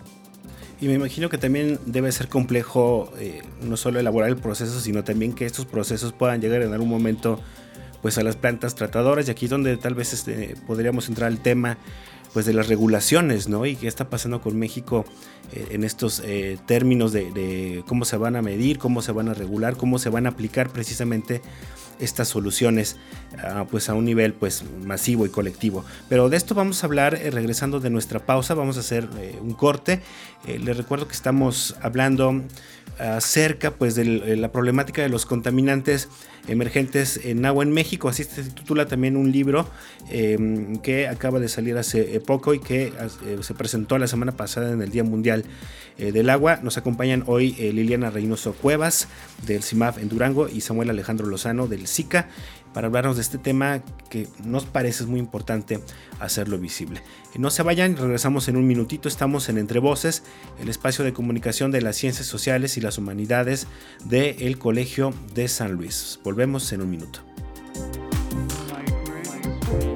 [0.81, 5.05] Y me imagino que también debe ser complejo eh, no solo elaborar el proceso, sino
[5.05, 7.39] también que estos procesos puedan llegar en algún momento
[8.03, 11.39] pues a las plantas tratadoras y aquí es donde tal vez este, podríamos entrar al
[11.39, 11.79] tema
[12.33, 13.67] pues de las regulaciones, ¿no?
[13.67, 15.05] Y qué está pasando con México
[15.53, 19.35] eh, en estos eh, términos de, cómo se van a medir, cómo se van a
[19.35, 21.43] regular, cómo se van a aplicar precisamente
[22.03, 22.97] estas soluciones
[23.39, 25.85] ah, pues a un nivel pues masivo y colectivo.
[26.09, 29.09] Pero de esto vamos a hablar eh, regresando de nuestra pausa, vamos a hacer
[29.41, 30.03] un corte.
[30.47, 32.43] les recuerdo que estamos hablando
[32.99, 36.09] acerca pues de la problemática de los contaminantes
[36.49, 38.09] emergentes en agua en México.
[38.09, 39.69] Así se titula también un libro
[40.11, 42.93] em, que acaba de salir hace poco y que
[43.27, 45.45] eh, se presentó la semana pasada en el Día Mundial
[45.99, 46.61] eh, del Agua.
[46.63, 49.09] Nos acompañan hoy eh, Liliana Reynoso Cuevas
[49.47, 52.29] del CIMAF en Durango y Samuel Alejandro Lozano del SICA
[52.73, 55.81] para hablarnos de este tema que nos parece muy importante
[56.21, 57.03] hacerlo visible.
[57.37, 60.23] No se vayan, regresamos en un minutito, estamos en Entre Voces,
[60.61, 63.67] el espacio de comunicación de las ciencias sociales y las humanidades
[64.05, 66.21] del Colegio de San Luis.
[66.25, 67.21] Volvemos en un minuto.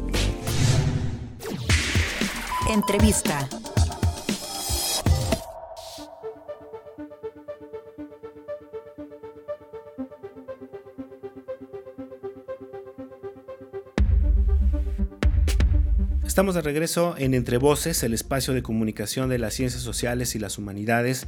[2.68, 3.48] Entrevista.
[16.32, 20.38] Estamos de regreso en Entre Voces, el espacio de comunicación de las ciencias sociales y
[20.38, 21.26] las humanidades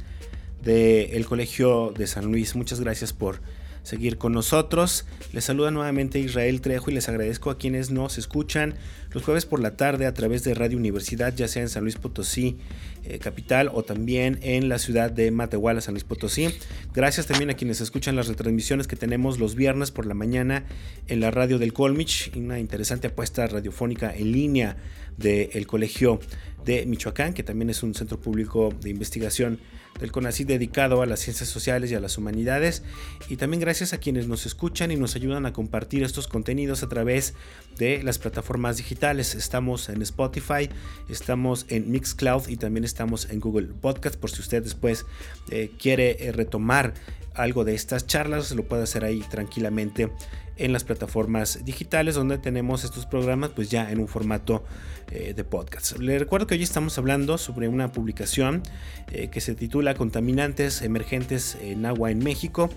[0.63, 2.55] del Colegio de San Luis.
[2.55, 3.39] Muchas gracias por
[3.85, 5.05] seguir con nosotros.
[5.31, 8.73] Les saluda nuevamente Israel Trejo y les agradezco a quienes nos escuchan
[9.11, 11.95] los jueves por la tarde a través de Radio Universidad, ya sea en San Luis
[11.95, 12.57] Potosí,
[13.03, 16.49] eh, capital, o también en la ciudad de Matehuala, San Luis Potosí.
[16.93, 20.65] Gracias también a quienes escuchan las retransmisiones que tenemos los viernes por la mañana
[21.07, 24.77] en la radio del Colmich, una interesante apuesta radiofónica en línea
[25.17, 26.19] del Colegio
[26.65, 29.59] de Michoacán, que también es un centro público de investigación
[29.99, 32.83] del CONACYT dedicado a las ciencias sociales y a las humanidades.
[33.29, 36.89] Y también gracias a quienes nos escuchan y nos ayudan a compartir estos contenidos a
[36.89, 37.33] través
[37.77, 39.35] de las plataformas digitales.
[39.35, 40.69] Estamos en Spotify,
[41.09, 44.17] estamos en Mixcloud y también estamos en Google Podcast.
[44.17, 45.05] Por si usted después
[45.49, 46.93] eh, quiere eh, retomar
[47.35, 50.09] algo de estas charlas, lo puede hacer ahí tranquilamente
[50.57, 54.63] en las plataformas digitales donde tenemos estos programas pues ya en un formato
[55.11, 55.97] eh, de podcast.
[55.99, 58.63] Le recuerdo que hoy estamos hablando sobre una publicación
[59.11, 62.69] eh, que se titula Contaminantes emergentes en agua en México,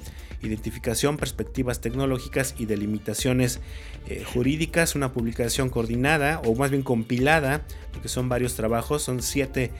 [0.42, 3.61] identificación, perspectivas tecnológicas y delimitaciones
[4.09, 9.73] eh, jurídicas, una publicación coordinada o más bien compilada, porque son varios trabajos, son siete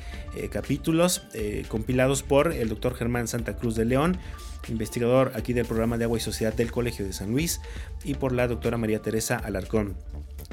[0.50, 1.22] capítulos
[1.68, 4.18] compilados por el doctor Germán Santa Cruz de León
[4.68, 7.61] investigador aquí del programa de agua y sociedad del Colegio de San Luis,
[8.04, 9.96] y por la doctora María Teresa Alarcón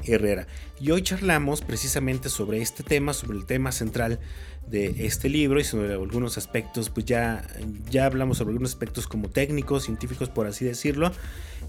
[0.04, 0.46] Herrera.
[0.80, 4.18] Y hoy charlamos precisamente sobre este tema, sobre el tema central
[4.66, 7.46] de este libro y sobre algunos aspectos, pues ya,
[7.90, 11.12] ya hablamos sobre algunos aspectos como técnicos, científicos, por así decirlo.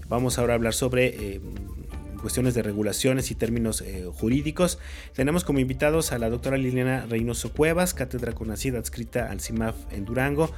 [0.08, 1.40] Vamos ahora a hablar sobre eh,
[2.18, 4.78] cuestiones de regulaciones y términos eh, jurídicos.
[5.14, 10.04] Tenemos como invitados a la doctora Liliana Reynoso Cuevas, cátedra conocida adscrita al CIMAF en
[10.04, 10.50] Durango,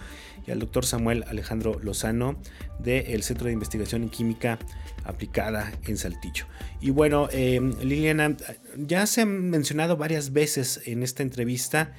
[0.47, 2.37] y al doctor Samuel Alejandro Lozano
[2.79, 4.59] del Centro de Investigación en Química
[5.05, 6.47] Aplicada en Saltillo.
[6.81, 8.37] Y bueno, eh, Liliana,
[8.77, 11.95] ya se ha mencionado varias veces en esta entrevista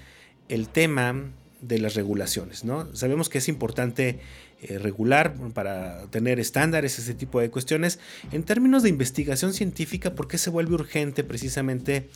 [0.50, 2.94] el tema de las regulaciones, ¿no?
[2.96, 4.20] Sabemos que es importante
[4.62, 8.00] eh, regular para tener estándares, ese tipo de cuestiones.
[8.32, 12.10] En términos de investigación científica, ¿por qué se vuelve urgente precisamente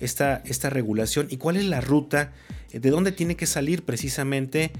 [0.00, 2.32] esta, esta regulación y cuál es la ruta?
[2.72, 4.72] ¿De dónde tiene que salir precisamente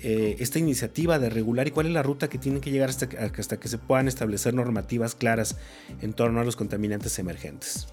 [0.00, 3.08] eh, esta iniciativa de regular y cuál es la ruta que tiene que llegar hasta,
[3.36, 5.56] hasta que se puedan establecer normativas claras
[6.02, 7.88] en torno a los contaminantes emergentes?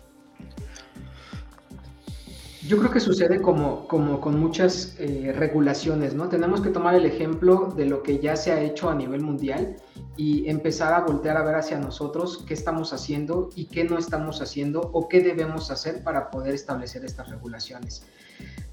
[2.68, 6.28] Yo creo que sucede como, como con muchas eh, regulaciones, ¿no?
[6.28, 9.78] Tenemos que tomar el ejemplo de lo que ya se ha hecho a nivel mundial
[10.18, 14.42] y empezar a voltear a ver hacia nosotros qué estamos haciendo y qué no estamos
[14.42, 18.06] haciendo o qué debemos hacer para poder establecer estas regulaciones.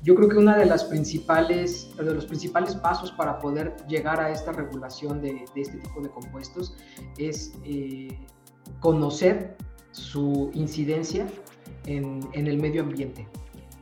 [0.03, 4.31] Yo creo que una de las principales, de los principales pasos para poder llegar a
[4.31, 6.77] esta regulación de, de este tipo de compuestos
[7.17, 8.09] es eh,
[8.81, 9.57] conocer
[9.93, 11.27] su incidencia
[11.87, 13.27] en, el medio ambiente.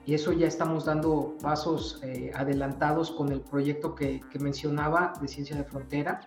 [0.05, 5.57] Y eso ya estamos dando pasos eh, adelantados con el proyecto que, mencionaba de Ciencia
[5.57, 6.21] de Frontera,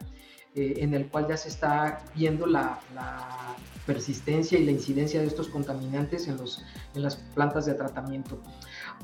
[0.53, 2.79] eh, en el cual ya se está viendo la,
[3.85, 8.41] persistencia y la incidencia de estos contaminantes en, los, en las plantas de tratamiento.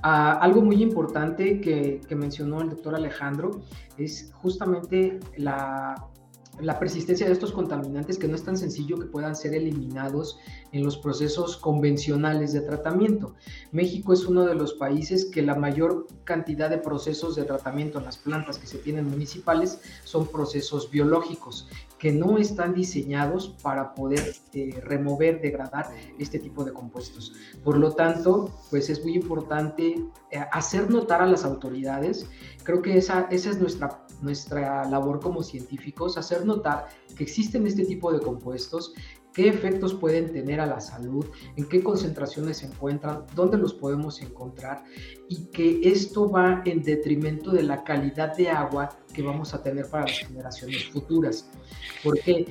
[0.01, 3.61] Ah, algo muy importante que, que mencionó el doctor Alejandro
[3.97, 6.10] es justamente la
[6.59, 10.39] la persistencia de estos contaminantes que no es tan sencillo que puedan ser eliminados
[10.71, 13.35] en los procesos convencionales de tratamiento.
[13.71, 18.05] México es uno de los países que la mayor cantidad de procesos de tratamiento en
[18.05, 21.67] las plantas que se tienen municipales son procesos biológicos
[22.01, 27.33] que no están diseñados para poder eh, remover, degradar este tipo de compuestos.
[27.63, 32.27] Por lo tanto, pues es muy importante eh, hacer notar a las autoridades,
[32.63, 37.85] creo que esa, esa es nuestra, nuestra labor como científicos, hacer notar que existen este
[37.85, 38.93] tipo de compuestos,
[39.33, 44.21] qué efectos pueden tener a la salud, en qué concentraciones se encuentran, dónde los podemos
[44.21, 44.83] encontrar
[45.29, 49.89] y que esto va en detrimento de la calidad de agua que vamos a tener
[49.89, 51.49] para las generaciones futuras.
[52.03, 52.45] ¿Por qué?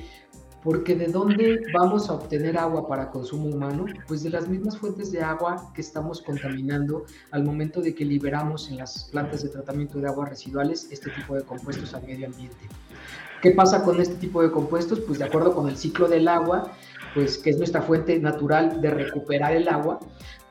[0.62, 3.86] Porque de dónde vamos a obtener agua para consumo humano?
[4.06, 8.68] Pues de las mismas fuentes de agua que estamos contaminando al momento de que liberamos
[8.70, 12.68] en las plantas de tratamiento de aguas residuales este tipo de compuestos al medio ambiente.
[13.40, 15.00] ¿Qué pasa con este tipo de compuestos?
[15.00, 16.72] Pues de acuerdo con el ciclo del agua,
[17.14, 19.98] pues que es nuestra fuente natural de recuperar el agua,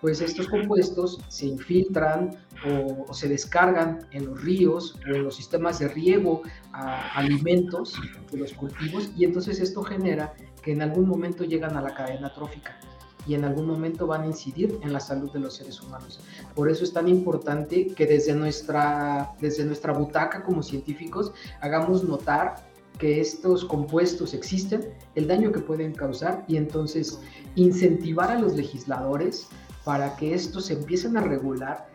[0.01, 5.79] pues estos compuestos se infiltran o, se descargan en los ríos o en los sistemas
[5.79, 6.41] de riego
[6.73, 7.95] a alimentos
[8.31, 12.33] de los cultivos y entonces esto genera que en algún momento llegan a la cadena
[12.33, 12.79] trófica
[13.27, 16.19] y en algún momento van a incidir en la salud de los seres humanos.
[16.55, 22.69] Por eso es tan importante que desde nuestra, desde nuestra butaca como científicos hagamos notar
[22.97, 27.21] que estos compuestos existen, el daño que pueden causar y entonces
[27.55, 29.47] incentivar a los legisladores
[29.89, 31.89] para que estos se empiecen a regular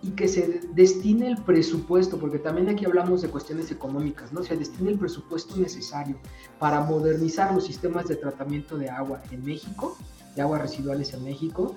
[0.00, 4.42] y que se destine el presupuesto, porque también aquí hablamos de cuestiones económicas, ¿no?
[4.42, 6.16] Se destine el presupuesto necesario
[6.58, 9.94] para modernizar los sistemas de tratamiento de agua en México,
[10.34, 11.76] de aguas residuales en México,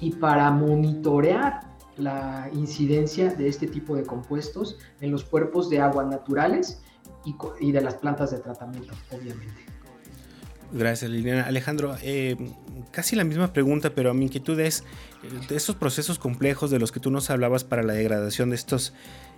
[0.00, 1.60] y para monitorear
[1.98, 6.80] la incidencia de este tipo de compuestos en los cuerpos de agua naturales
[7.60, 9.66] y, de las plantas de tratamiento, obviamente.
[10.72, 11.42] Gracias, Liliana.
[11.42, 12.36] Alejandro, eh,
[12.90, 14.84] casi la misma pregunta, pero mi inquietud es
[15.22, 18.56] eh, de estos procesos complejos de los que tú nos hablabas para la degradación de
[18.56, 18.94] estos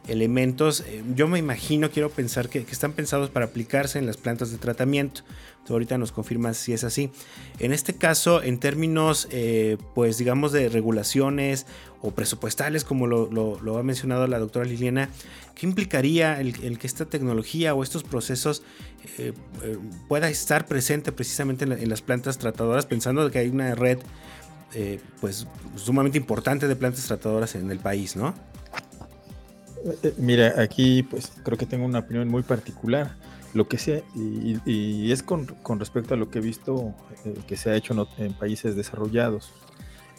[0.08, 4.50] elementos, eh, yo me imagino, quiero pensar que, están pensados para aplicarse en las plantas
[4.50, 5.22] de tratamiento.
[5.68, 7.10] ahorita nos confirmas si es así.
[7.58, 11.66] En este caso, en términos, eh, pues digamos, de regulaciones
[12.02, 15.08] o presupuestales, como lo, ha mencionado la doctora Liliana,
[15.54, 18.62] ¿qué implicaría el, que esta tecnología o estos procesos
[19.18, 19.32] eh,
[20.08, 23.98] pueda estar presente precisamente en, las plantas tratadoras, pensando que hay una red
[25.20, 28.34] pues sumamente importante de plantas tratadoras en el país, ¿no?
[29.84, 33.16] Eh, mira, aquí pues creo que tengo una opinión muy particular.
[33.52, 35.46] Lo que sea, y, es con,
[35.78, 36.92] respecto a lo que he visto
[37.24, 39.52] eh, que se ha hecho en, países desarrollados.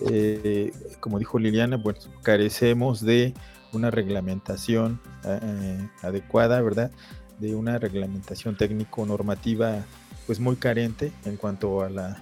[0.10, 3.34] Eh, como dijo Liliana, bueno, carecemos de
[3.74, 5.02] una reglamentación
[6.02, 6.92] adecuada, ¿verdad?
[7.40, 9.84] De una reglamentación técnico-normativa
[10.28, 12.18] pues muy carente en cuanto a la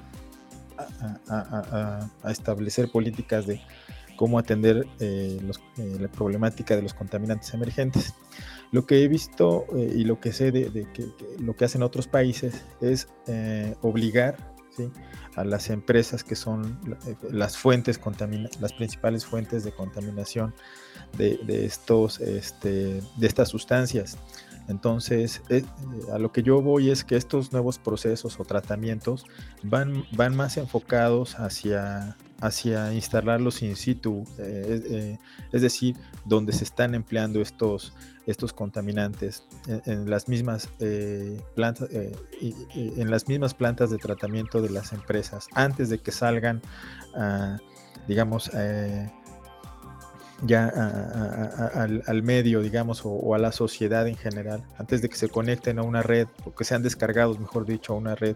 [1.29, 3.61] a establecer políticas de,
[4.15, 5.39] cómo atender eh,
[5.77, 8.13] eh, la problemática de los contaminantes emergentes.
[8.71, 11.07] Lo que he visto eh, y lo que sé de, que,
[11.39, 13.07] lo que hacen otros países es
[13.81, 14.35] obligar
[15.35, 16.79] a las empresas que son
[17.29, 17.99] las fuentes
[18.59, 20.55] las principales fuentes de contaminación
[21.15, 24.17] de, estos este, de estas sustancias.
[24.67, 25.41] Entonces,
[26.11, 29.25] a lo que yo voy es que estos nuevos procesos o tratamientos
[29.61, 35.17] van, van más enfocados hacia hacia instalarlos in situ, eh, eh,
[35.53, 37.93] es decir, donde se están empleando estos,
[38.27, 39.45] estos contaminantes
[39.85, 45.87] en, las mismas eh, plantas, en las mismas plantas de tratamiento de las empresas, antes
[45.87, 46.61] de que salgan,
[48.09, 48.51] digamos,
[50.45, 50.67] ya
[52.05, 55.83] al, medio, digamos, o, a la sociedad en general, antes de que se conecten a
[55.83, 58.35] una red, o que sean descargados, mejor dicho, a una red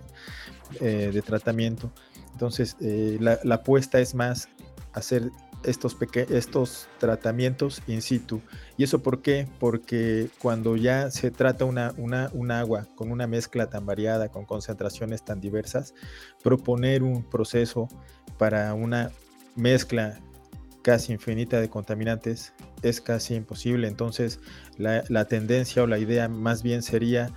[0.80, 1.92] de tratamiento.
[2.38, 4.48] Entonces, eh, la, apuesta es más
[4.94, 5.32] hacer
[5.64, 5.98] estos,
[6.30, 8.42] estos tratamientos in situ.
[8.78, 9.48] ¿Y eso por qué?
[9.60, 14.46] Porque cuando ya se trata una, una, un agua con una mezcla tan variada, con
[14.46, 15.96] concentraciones tan diversas,
[16.44, 17.88] proponer un proceso
[18.38, 19.10] para una
[19.56, 20.20] mezcla
[20.84, 23.88] casi infinita de contaminantes es casi imposible.
[23.88, 24.40] Entonces,
[24.78, 27.34] la, la tendencia o la idea más bien sería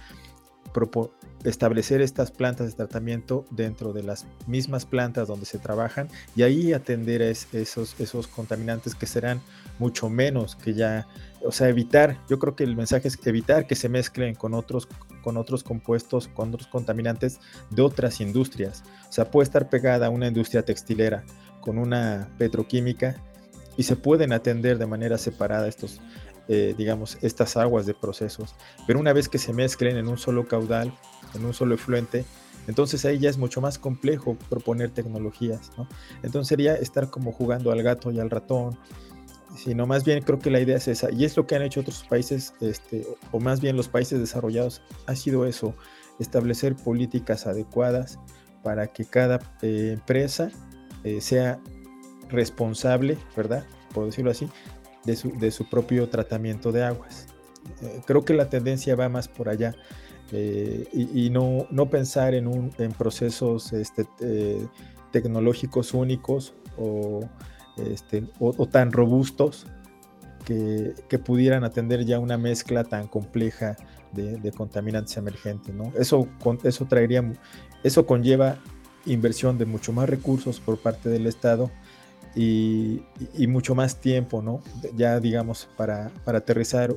[1.45, 6.73] establecer estas plantas de tratamiento dentro de las mismas plantas donde se trabajan y ahí
[6.73, 9.41] atender a esos, esos contaminantes que serán
[9.79, 11.07] mucho menos que ya,
[11.43, 14.87] o sea, evitar, yo creo que el mensaje es evitar que se mezclen con otros,
[15.23, 18.83] con otros compuestos, con otros contaminantes de otras industrias.
[19.09, 21.25] O sea, puede estar pegada a una industria textilera
[21.61, 23.17] con una petroquímica
[23.77, 26.01] y se pueden atender de manera separada estos,
[26.49, 28.55] eh, digamos, estas aguas de procesos.
[28.87, 30.93] Pero una vez que se mezclen en un solo caudal,
[31.35, 32.25] en un solo efluente,
[32.67, 35.89] entonces ahí ya es mucho más complejo proponer tecnologías, ¿no?
[36.23, 38.79] Entonces sería estar como jugando al gato y al ratón,
[39.57, 41.81] sino más bien creo que la idea es esa, y es lo que han hecho
[41.81, 45.75] otros países, este, o más bien los países desarrollados, ha sido eso,
[46.19, 48.19] establecer políticas adecuadas
[48.63, 50.51] para que cada eh, empresa
[51.03, 51.59] eh, sea
[52.29, 53.65] responsable, ¿verdad?
[53.95, 54.49] Por decirlo así,
[55.05, 57.27] de su, propio tratamiento de aguas.
[57.83, 59.75] Eh, creo que la tendencia va más por allá
[60.33, 64.65] eh, y, no, no, pensar en, un, en procesos este, eh,
[65.11, 67.21] tecnológicos únicos o,
[67.77, 69.67] este, o, tan robustos
[70.45, 73.77] que, que, pudieran atender ya una mezcla tan compleja
[74.13, 75.75] de, contaminantes emergentes.
[75.75, 75.93] ¿no?
[75.99, 76.29] Eso,
[76.65, 77.25] eso, traería,
[77.83, 78.59] eso conlleva
[79.07, 81.71] inversión de mucho más recursos por parte del Estado
[82.35, 83.03] y,
[83.49, 84.63] mucho más tiempo, ¿no?
[84.97, 86.95] Ya digamos, para, para, aterrizar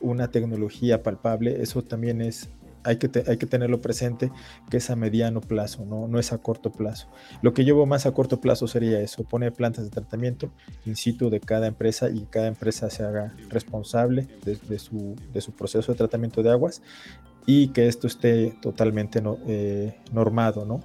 [0.00, 2.48] una tecnología palpable, eso también es,
[2.84, 4.30] hay que, hay que tenerlo presente,
[4.70, 6.08] que es a mediano plazo, ¿no?
[6.08, 7.08] no es a corto plazo.
[7.42, 10.50] Lo que llevo más a corto plazo sería eso, poner plantas de tratamiento
[10.84, 15.52] in situ de cada empresa y cada empresa se haga responsable de, su, de su,
[15.52, 16.82] proceso de tratamiento de aguas
[17.46, 20.80] y que esto esté totalmente no, eh, normado, ¿no?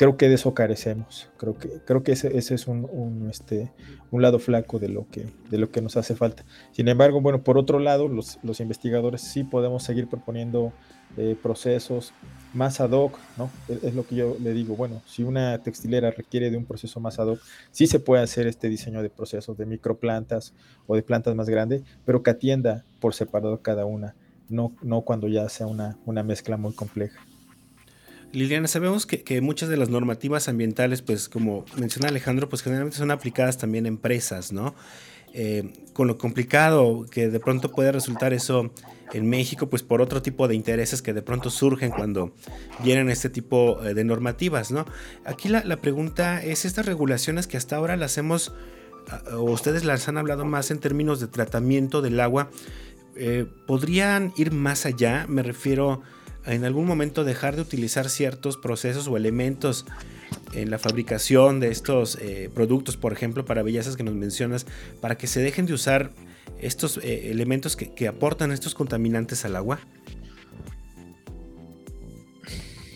[0.00, 1.28] creo que de eso carecemos.
[1.36, 3.70] Creo que, creo que ese, ese es un, un, este,
[4.10, 6.42] un lado flaco de lo, que, de lo que nos hace falta.
[6.72, 10.72] Sin embargo, bueno, por otro lado, los, los investigadores sí podemos seguir proponiendo
[11.16, 12.12] eh, procesos
[12.52, 13.50] más ad hoc, ¿no?
[13.68, 17.18] Es, lo que yo le digo, bueno, si una textilera requiere de un proceso más
[17.18, 17.40] ad hoc,
[17.70, 20.52] sí se puede hacer este diseño de procesos de microplantas
[20.86, 24.14] o de plantas más grandes, pero que atienda por separado cada una,
[24.48, 27.20] no, no cuando ya sea una, una mezcla muy compleja.
[28.32, 33.10] Liliana, sabemos que, muchas de las normativas ambientales, pues como menciona Alejandro, pues generalmente son
[33.10, 34.74] aplicadas también a empresas, ¿no?
[35.32, 38.72] Eh, con lo complicado que de pronto puede resultar eso
[39.12, 42.32] en México, pues por otro tipo de intereses que de pronto surgen cuando
[42.82, 44.86] vienen este tipo eh, de normativas, ¿no?
[45.24, 48.52] Aquí la, pregunta es, estas regulaciones que hasta ahora las hemos,
[49.32, 52.50] o ustedes las han hablado más en términos de tratamiento del agua,
[53.16, 55.26] eh, ¿podrían ir más allá?
[55.28, 56.02] Me refiero
[56.46, 59.86] en algún momento dejar de utilizar ciertos procesos o elementos
[60.52, 64.66] en la fabricación de estos eh, productos, por ejemplo, para bellezas que nos mencionas,
[65.00, 66.12] para que se dejen de usar
[66.60, 69.80] estos eh, elementos que, aportan estos contaminantes al agua?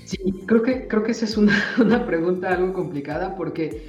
[0.05, 1.37] Sí, creo que, creo que esa es
[1.79, 3.89] una, pregunta algo complicada porque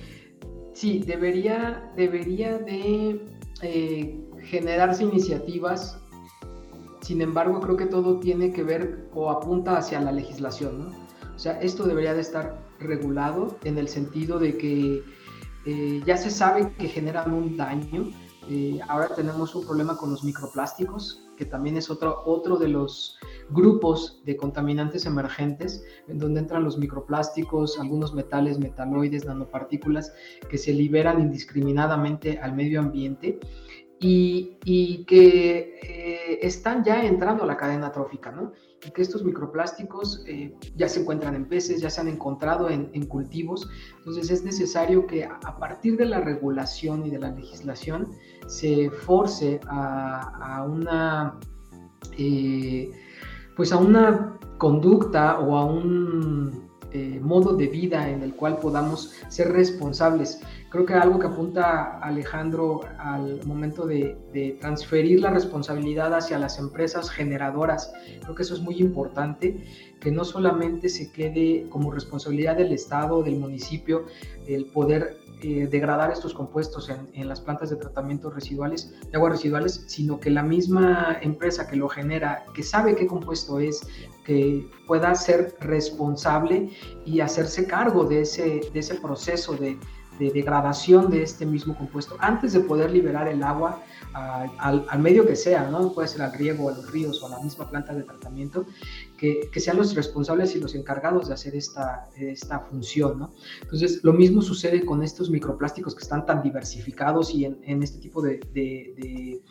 [0.73, 3.21] sí, debería, debería de
[3.61, 5.99] eh, generarse iniciativas
[7.05, 11.05] sin embargo, creo que todo tiene que ver o apunta hacia la legislación, ¿no?
[11.35, 15.03] O sea, esto debería de estar regulado en el sentido de que
[15.65, 18.11] eh, ya se sabe que generan un daño.
[18.47, 23.17] Eh, ahora tenemos un problema con los microplásticos, que también es otro, otro de los
[23.49, 30.13] grupos de contaminantes emergentes, en donde entran los microplásticos, algunos metales, metaloides, nanopartículas,
[30.49, 33.39] que se liberan indiscriminadamente al medio ambiente
[33.99, 38.51] y, que eh, están ya entrando a la cadena trófica, ¿no?
[38.93, 43.67] Que estos microplásticos eh, ya se encuentran en peces, ya se han encontrado en, cultivos.
[43.97, 48.11] Entonces es necesario que a partir de la regulación y de la legislación
[48.47, 51.39] se force a, una,
[52.17, 52.91] eh,
[53.55, 56.65] pues a una conducta o a un
[57.21, 60.39] modo de vida en el cual podamos ser responsables.
[60.75, 67.09] Creo que algo que apunta Alejandro al momento de, transferir la responsabilidad hacia las empresas
[67.09, 69.63] generadoras, creo que eso es muy importante,
[70.01, 74.03] que no solamente se quede como responsabilidad del Estado, del municipio,
[74.47, 79.31] el poder eh, degradar estos compuestos en, en, las plantas de tratamiento residuales, de aguas
[79.31, 83.87] residuales, sino que la misma empresa que lo genera, que sabe qué compuesto es,
[84.25, 86.69] que pueda ser responsable
[87.05, 89.77] y hacerse cargo de ese, de ese proceso de,
[90.19, 93.81] degradación de este mismo compuesto antes de poder liberar el agua
[94.13, 95.91] al, medio que sea, ¿no?
[95.91, 98.65] Puede ser al riego, a los ríos o a la misma planta de tratamiento,
[99.17, 103.31] que, sean los responsables y los encargados de hacer esta, esta función, ¿no?
[103.61, 108.21] Entonces, lo mismo sucede con estos microplásticos que están tan diversificados y en, este tipo
[108.21, 109.41] de, de,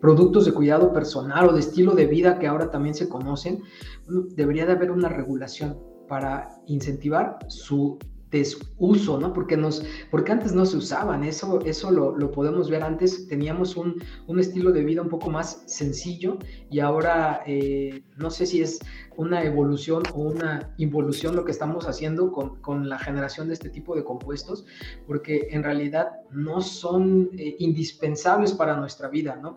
[0.00, 3.62] productos de cuidado personal o de estilo de vida que ahora también se conocen,
[4.06, 7.98] debería de haber una regulación para incentivar su
[8.34, 9.32] desuso, ¿no?
[9.32, 13.76] Porque, nos, porque antes no se usaban, eso, eso lo, lo podemos ver antes, teníamos
[13.76, 18.60] un, un, estilo de vida un poco más sencillo y ahora eh, no sé si
[18.60, 18.80] es
[19.16, 23.70] una evolución o una involución lo que estamos haciendo con, con la generación de este
[23.70, 24.66] tipo de compuestos,
[25.06, 29.54] porque en realidad no son eh, indispensables para nuestra vida, ¿no?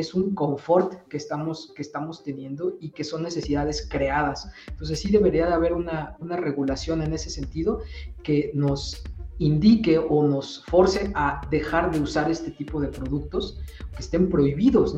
[0.00, 4.48] Es un confort que estamos, que estamos teniendo y que son necesidades creadas.
[4.68, 7.80] Entonces sí debería de haber una, una regulación en ese sentido
[8.22, 9.02] que nos
[9.38, 13.58] indique o nos force a dejar de usar este tipo de productos,
[13.92, 14.96] que estén prohibidos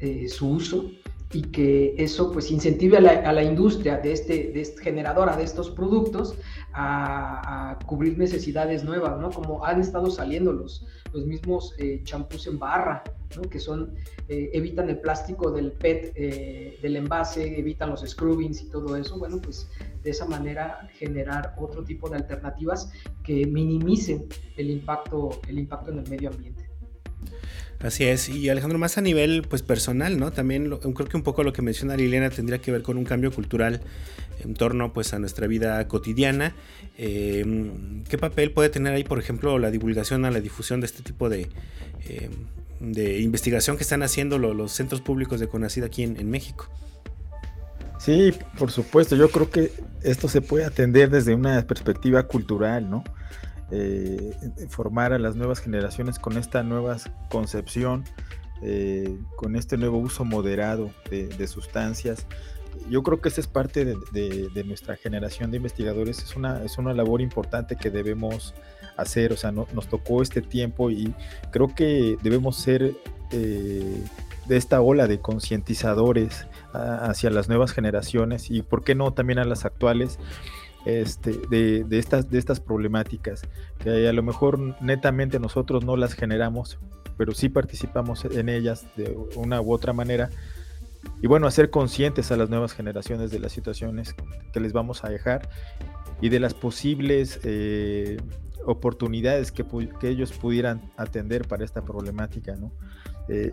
[0.00, 0.90] eh, su uso
[1.32, 5.70] y que eso pues incentive a la, industria de este, de este, generadora de estos
[5.70, 6.34] productos
[6.78, 9.30] a, cubrir necesidades nuevas, ¿no?
[9.30, 13.02] Como han estado saliendo los, los mismos eh, champús en barra,
[13.36, 13.42] ¿no?
[13.42, 13.94] Que son,
[14.28, 19.18] eh, evitan el plástico del PET, eh, del envase, evitan los scrubbings y todo eso.
[19.18, 19.68] Bueno, pues
[20.02, 25.98] de esa manera generar otro tipo de alternativas que minimicen el impacto, el impacto en
[25.98, 26.65] el medio ambiente.
[27.80, 30.32] Así es, y Alejandro, más a nivel pues personal, ¿no?
[30.32, 33.30] También creo que un poco lo que menciona Liliana tendría que ver con un cambio
[33.30, 33.82] cultural
[34.42, 36.54] en torno pues a nuestra vida cotidiana.
[36.96, 41.02] Em, ¿Qué papel puede tener ahí, por ejemplo, la divulgación a la difusión de este
[41.02, 41.48] tipo de,
[42.08, 42.32] em,
[42.80, 46.68] de investigación que están haciendo los, centros públicos de CONACID aquí en, México?
[47.98, 49.72] Sí, por supuesto, yo creo que
[50.02, 53.04] esto se puede atender desde una perspectiva cultural, ¿no?
[53.72, 54.32] Eh,
[54.68, 56.98] formar a las nuevas generaciones con esta nueva
[57.28, 58.04] concepción,
[58.62, 62.26] eh, con este nuevo uso moderado de, sustancias.
[62.88, 66.94] Yo creo que esa es parte de, nuestra generación de investigadores, es una, es una
[66.94, 68.54] labor importante que debemos
[68.96, 71.12] hacer, o sea, nos tocó este tiempo y
[71.50, 72.94] creo que debemos ser
[73.32, 74.04] eh,
[74.46, 79.44] de esta ola de concientizadores hacia las nuevas generaciones y, ¿por qué no, también a
[79.44, 80.18] las actuales?
[80.86, 83.42] Este, de, de, estas, de estas problemáticas,
[83.80, 86.78] que a lo mejor netamente nosotros no las generamos,
[87.16, 90.30] pero sí participamos en ellas de una u otra manera.
[91.20, 94.14] Y bueno, hacer conscientes a las nuevas generaciones de las situaciones
[94.52, 95.48] que les vamos a dejar
[96.20, 98.18] y de las posibles eh,
[98.64, 99.64] oportunidades que,
[100.00, 102.70] que, ellos pudieran atender para esta problemática, ¿no?
[103.28, 103.52] Eh,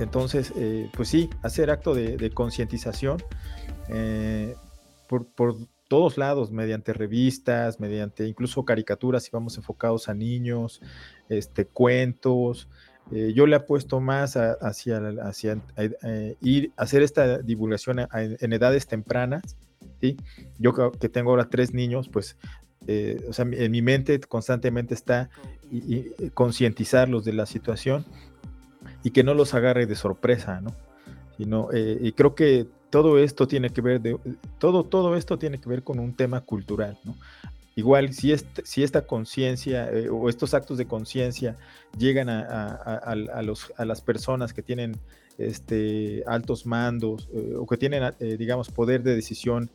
[0.00, 3.22] entonces, eh, pues sí, hacer acto de, de concientización
[5.08, 5.56] por, por,
[5.94, 10.82] todos lados, mediante revistas, mediante incluso caricaturas, si vamos enfocados a niños,
[11.28, 12.68] este, cuentos.
[13.12, 19.56] Eh, yo le apuesto más hacia, hacia eh, ir hacer esta divulgación en edades tempranas.
[20.00, 20.16] ¿sí?
[20.58, 22.36] Yo que tengo ahora tres niños, pues
[22.88, 25.30] eh, o sea, en mi mente constantemente está
[25.70, 28.04] y, concientizarlos de la situación
[29.04, 30.74] y que no los agarre de sorpresa, ¿no?
[31.36, 34.16] Sino, y creo que todo esto tiene que ver de
[34.60, 37.16] todo todo esto tiene que ver con un tema cultural ¿no?
[37.74, 41.56] igual si este, si esta conciencia eh, o estos actos de conciencia
[41.98, 44.96] llegan a, los, a las personas que tienen
[45.38, 49.68] este altos mandos eh, o que tienen eh, digamos poder de decisión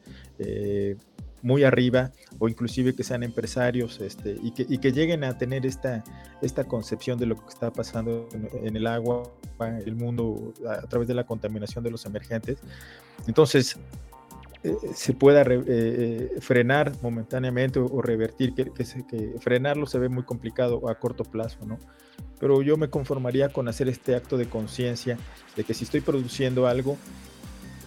[1.41, 6.03] muy arriba o inclusive que sean empresarios este, y, que, lleguen a tener esta,
[6.41, 8.27] esta concepción de lo que está pasando
[8.63, 9.23] en, el agua,
[9.85, 12.59] el mundo a, través de la contaminación de los emergentes.
[13.27, 13.77] Entonces,
[14.63, 20.23] eh, se pueda eh, eh, frenar momentáneamente o, revertir, que, que, frenarlo se ve muy
[20.23, 21.79] complicado a corto plazo, ¿no?
[22.39, 25.17] Pero yo me conformaría con hacer este acto de conciencia
[25.55, 26.97] de que si estoy produciendo algo,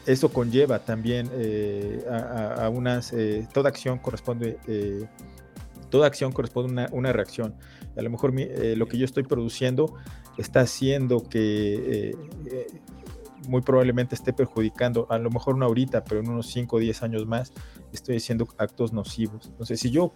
[0.07, 5.07] eso conlleva también eh, a, unas, eh, toda acción corresponde, eh,
[5.91, 7.55] toda acción corresponde a una, reacción.
[7.97, 9.95] A lo mejor lo que yo estoy produciendo
[10.39, 12.17] está haciendo que
[13.49, 17.03] muy probablemente esté perjudicando, a lo mejor no ahorita, pero en unos 5 o 10
[17.03, 17.53] años más,
[17.93, 19.47] estoy haciendo actos nocivos.
[19.47, 20.13] Entonces, si yo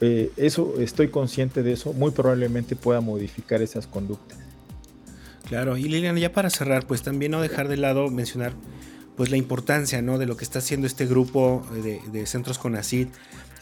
[0.00, 4.38] eso estoy consciente de eso, muy probablemente pueda modificar esas conductas.
[5.50, 8.52] Claro, y Liliana, ya para cerrar, pues también no dejar de lado mencionar
[9.16, 10.18] pues la importancia ¿no?
[10.18, 13.08] de lo que está haciendo este grupo de, de centros CONACID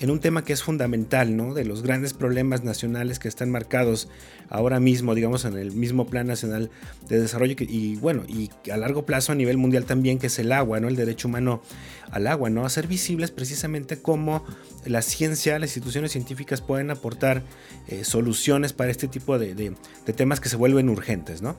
[0.01, 1.55] en un tema que es fundamental, ¿no?
[1.55, 4.09] De los grandes problemas nacionales que están marcados
[4.49, 6.71] ahora mismo, digamos, en el mismo Plan Nacional
[7.09, 10.53] de Desarrollo y, bueno, y a largo plazo a nivel mundial también, que es el
[10.53, 10.89] agua, ¿no?
[10.89, 11.63] El derecho humano
[12.11, 12.65] al agua, ¿no?
[12.65, 14.45] Hacer visibles precisamente cómo
[14.85, 17.43] la ciencia, las instituciones científicas pueden aportar
[17.89, 19.75] eh, soluciones para este tipo de,
[20.17, 21.57] temas que se vuelven urgentes, ¿no?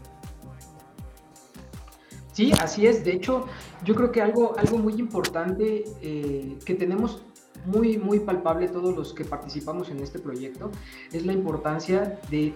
[2.40, 3.04] Sí, así es.
[3.04, 3.48] De hecho,
[3.84, 7.22] yo creo que algo, algo muy importante eh, que tenemos
[7.66, 10.72] muy, muy palpable todos los que participamos en este proyecto
[11.12, 12.54] es la importancia de,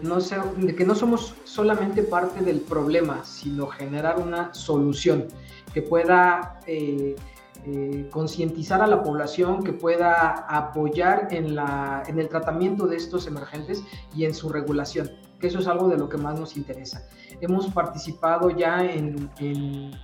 [0.78, 5.28] que no somos solamente parte del problema, sino generar una solución
[5.74, 7.18] que pueda eh,
[7.66, 13.28] eh, concientizar a la población, que pueda apoyar en, la, en el tratamiento de estos
[13.28, 13.84] emergentes
[14.16, 15.12] y en su regulación
[15.48, 17.08] eso es algo de lo que más nos interesa.
[17.41, 19.30] Hemos participado ya en,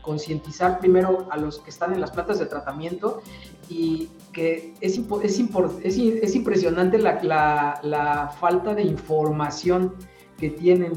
[0.02, 3.22] concientizar primero a los que están en las plantas de tratamiento
[3.70, 5.40] y que es, es,
[5.84, 9.96] es, impresionante la, la, falta de información
[10.38, 10.94] que tienen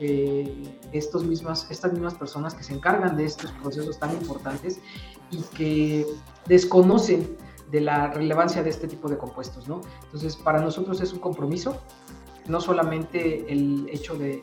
[0.00, 4.80] eh, estos mismas, estas mismas personas que se encargan de estos procesos tan importantes
[5.30, 6.06] y que
[6.46, 7.36] desconocen
[7.70, 9.80] de la relevancia de este tipo de compuestos, ¿no?
[10.04, 11.80] Entonces, para nosotros es un compromiso
[12.48, 14.42] no solamente el hecho de,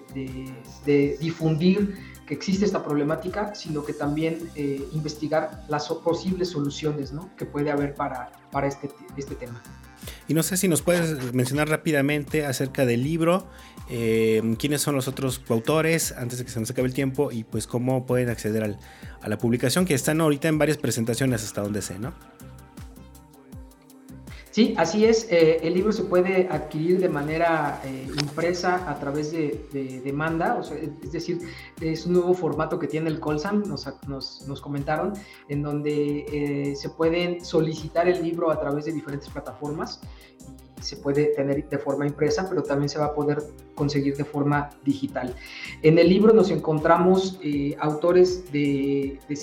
[1.19, 1.95] difundir
[2.25, 7.95] que existe esta problemática, sino que también eh, investigar las posibles soluciones que puede haber
[7.95, 9.61] para, para este, este tema.
[10.27, 13.47] Y no sé si nos puedes mencionar rápidamente acerca del libro,
[13.89, 17.43] eh, quiénes son los otros autores antes de que se nos acabe el tiempo y
[17.43, 18.77] pues cómo pueden acceder
[19.21, 22.13] a la publicación, que están ahorita en varias presentaciones hasta donde sé, ¿no?
[24.53, 25.25] Sí, así es.
[25.31, 30.63] Eh, el libro se puede adquirir de manera eh, impresa a través de, demanda, o
[30.63, 31.39] sea, es decir,
[31.81, 35.13] es un nuevo formato que tiene el Colsam, nos, nos, comentaron,
[35.49, 40.01] en donde eh, se pueden solicitar el libro a través de diferentes plataformas
[40.83, 43.43] se puede tener de forma impresa, pero también se va a poder
[43.75, 45.33] conseguir de forma digital.
[45.81, 49.35] En el libro nos encontramos eh, autores de, de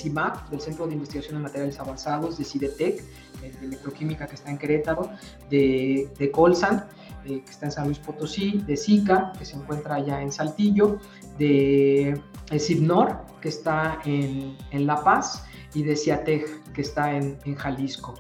[0.50, 3.02] del Centro de Investigación en Materiales Avanzados, de CIDETEC,
[3.40, 5.10] de Electroquímica que está en Querétaro,
[5.48, 6.86] de, de Colsan,
[7.24, 10.98] eh, que está en San Luis Potosí, de SICA, que se encuentra allá en Saltillo,
[11.38, 12.20] de
[12.58, 18.14] CIBNOR, que está en, en La Paz, y de CIATEG, que está en, en Jalisco.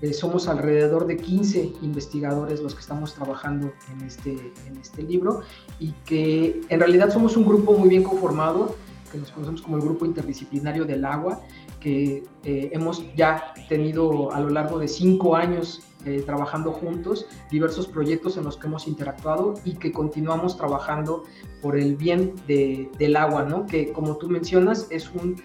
[0.00, 5.42] Eh, somos alrededor de 15 investigadores los que estamos trabajando en este, en este libro
[5.78, 8.74] y que en realidad somos un grupo muy bien conformado,
[9.14, 11.40] que nos conocemos como el Grupo Interdisciplinario del Agua,
[11.80, 17.86] que eh, hemos ya tenido a lo largo de cinco años eh, trabajando juntos, diversos
[17.86, 21.22] proyectos en los que hemos interactuado y que continuamos trabajando
[21.62, 23.66] por el bien de, del agua, ¿no?
[23.66, 25.40] que como tú mencionas es un,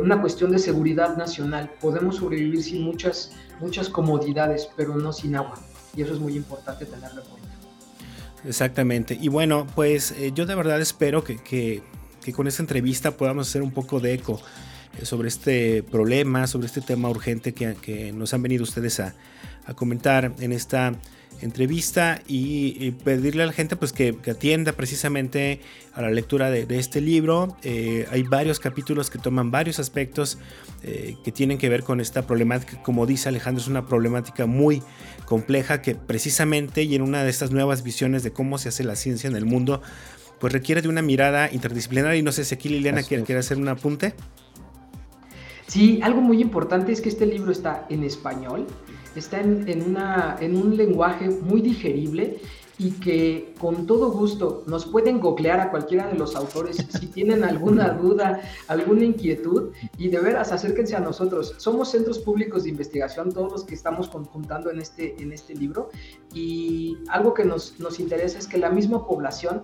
[0.00, 1.70] una cuestión de seguridad nacional.
[1.80, 5.58] Podemos sobrevivir sin muchas muchas comodidades, pero no sin agua.
[5.96, 7.48] Y eso es muy importante tenerlo en cuenta.
[8.46, 9.16] Exactamente.
[9.20, 11.82] Y bueno, pues eh, yo de verdad espero que, que,
[12.32, 14.40] con esta entrevista podamos hacer un poco de eco
[14.98, 19.14] eh, sobre este problema, sobre este tema urgente que, que nos han venido ustedes a,
[19.66, 20.94] a comentar en esta
[21.40, 25.60] entrevista y, pedirle a la gente pues que, atienda precisamente
[25.92, 27.56] a la lectura de, este libro.
[27.62, 30.38] Eh, hay varios capítulos que toman varios aspectos
[30.82, 32.82] eh, que tienen que ver con esta problemática.
[32.82, 34.82] Como dice Alejandro, es una problemática muy
[35.26, 38.96] compleja que precisamente y en una de estas nuevas visiones de cómo se hace la
[38.96, 39.82] ciencia en el mundo,
[40.44, 43.56] pues requiere de una mirada interdisciplinaria y no sé si aquí Liliana quiere, quiere hacer
[43.56, 44.12] un apunte.
[45.66, 48.66] Sí, algo muy importante es que este libro está en español
[49.16, 52.38] está en, una, en un lenguaje muy digerible
[52.76, 57.44] y que con todo gusto nos pueden googlear a cualquiera de los autores si tienen
[57.44, 61.54] alguna duda, alguna inquietud y de veras acérquense a nosotros.
[61.58, 65.90] Somos centros públicos de investigación, todos los que estamos conjuntando en este, en este libro
[66.32, 69.62] y algo que nos, nos interesa es que la misma población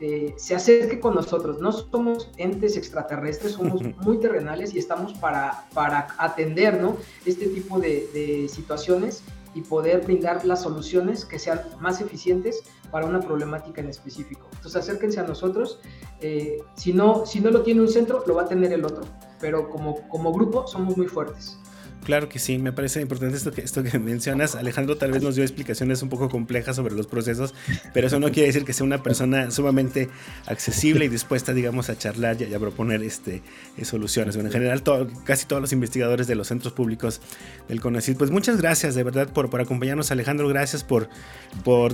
[0.00, 1.60] eh, se acerque con nosotros.
[1.60, 6.96] No somos entes extraterrestres, somos muy terrenales y estamos para, para atender ¿no?
[7.24, 9.22] este tipo de, situaciones
[9.54, 14.48] y poder brindar las soluciones que sean más eficientes para una problemática en específico.
[14.52, 15.80] Entonces acérquense a nosotros.
[16.20, 19.02] Eh, si, no, si no lo tiene un centro, lo va a tener el otro.
[19.40, 21.58] Pero como, como grupo somos muy fuertes.
[22.04, 24.54] Claro que sí, me parece importante esto que, mencionas.
[24.54, 27.54] Alejandro tal vez nos dio explicaciones un poco complejas sobre los procesos,
[27.92, 30.08] pero eso no quiere decir que sea una persona sumamente
[30.46, 33.42] accesible y dispuesta, digamos, a charlar y a, proponer este,
[33.76, 34.36] eh, soluciones.
[34.36, 34.82] Bueno, en general,
[35.24, 37.20] casi todos los investigadores de los centros públicos
[37.68, 40.48] del CONACYT, pues muchas gracias de verdad por, acompañarnos, Alejandro.
[40.48, 41.08] Gracias por,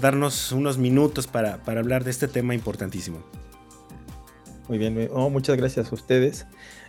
[0.00, 3.24] darnos unos minutos para, para hablar de este tema importantísimo.
[4.68, 6.46] Muy bien, oh, muchas gracias a ustedes.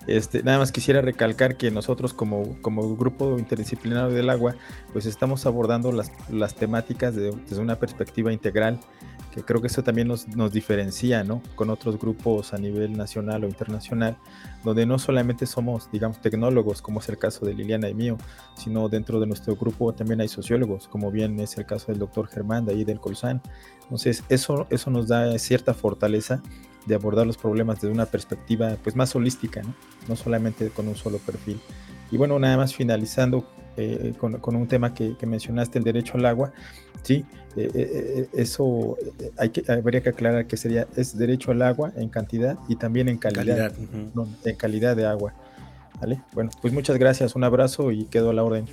[0.08, 4.56] Este, nada más quisiera recalcar que nosotros como, como grupo interdisciplinario del agua,
[4.94, 8.80] pues estamos abordando las, las temáticas desde una perspectiva integral,
[9.34, 11.42] que creo que eso también nos, nos diferencia ¿no?
[11.56, 14.18] con otros grupos a nivel nacional o internacional,
[14.64, 18.18] donde no solamente somos, digamos, tecnólogos, como es el caso de Liliana y mío,
[18.56, 22.28] sino dentro de nuestro grupo también hay sociólogos, como bien es el caso del doctor
[22.28, 23.42] Germán de ahí del Colsan.
[23.84, 26.42] Entonces, eso, eso nos da cierta fortaleza
[26.86, 29.74] de abordar los problemas desde una perspectiva pues más holística, ¿no?
[30.08, 31.60] no solamente con un solo perfil.
[32.12, 36.14] Y bueno, nada más finalizando eh, con, con, un tema que, que, mencionaste, el derecho
[36.16, 36.54] al agua,
[37.02, 37.26] sí,
[37.58, 38.98] eh, eh, eso
[39.38, 43.10] hay que, habría que aclarar que sería, es derecho al agua en cantidad y también
[43.10, 43.74] en calidad,
[44.46, 45.34] en calidad de agua.
[46.00, 46.22] ¿Vale?
[46.34, 48.66] Bueno, pues muchas gracias, un abrazo y quedo a la orden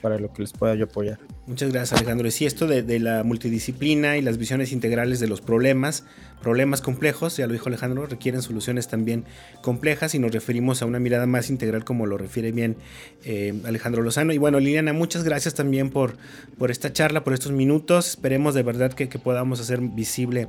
[0.00, 1.18] para lo que les pueda yo apoyar.
[1.46, 2.30] Muchas gracias Alejandro.
[2.30, 6.04] Sí, esto de, la multidisciplina y las visiones integrales de los problemas,
[6.42, 9.24] problemas complejos, ya lo dijo Alejandro, requieren soluciones también
[9.62, 12.76] complejas y nos referimos a una mirada más integral como lo refiere bien
[13.24, 14.32] eh, Alejandro Lozano.
[14.32, 16.16] Y bueno, Liliana, muchas gracias también por,
[16.58, 18.08] por esta charla, por estos minutos.
[18.08, 20.48] Esperemos de verdad que, que podamos hacer visible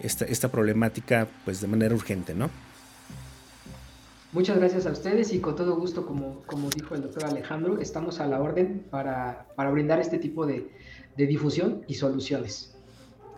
[0.00, 2.50] esta, esta problemática pues de manera urgente, ¿no?
[4.32, 8.18] Muchas gracias a ustedes y con todo gusto, como, como dijo el doctor Alejandro, estamos
[8.18, 10.70] a la orden para, para brindar este tipo de,
[11.18, 12.74] de difusión y soluciones.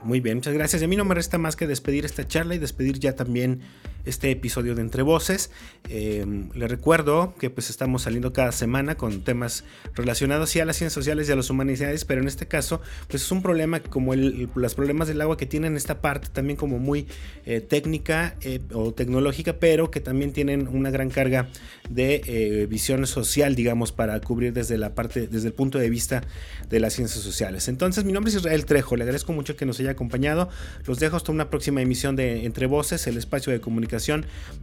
[0.05, 0.83] Muy bien, muchas gracias.
[0.83, 3.63] Y a mí no me resta más que despedir esta charla y despedir ya también
[4.05, 5.51] este episodio de Entre Voces.
[5.89, 6.25] Eh,
[6.55, 10.95] le recuerdo que pues estamos saliendo cada semana con temas relacionados sí a las ciencias
[10.95, 14.49] sociales y a las humanidades, pero en este caso pues es un problema como el,
[14.55, 17.07] los problemas del agua que tienen esta parte también como muy
[17.47, 21.49] eh, técnica eh, o tecnológica, pero que también tienen una gran carga
[21.89, 26.23] de visión social, digamos, para cubrir desde la parte, desde el punto de vista
[26.71, 27.69] de las ciencias sociales.
[27.69, 30.49] Entonces, mi nombre es Israel Trejo, le agradezco mucho que nos haya acompañado.
[30.87, 33.94] Los dejo hasta una próxima emisión de Entre Voces, el espacio de comunicación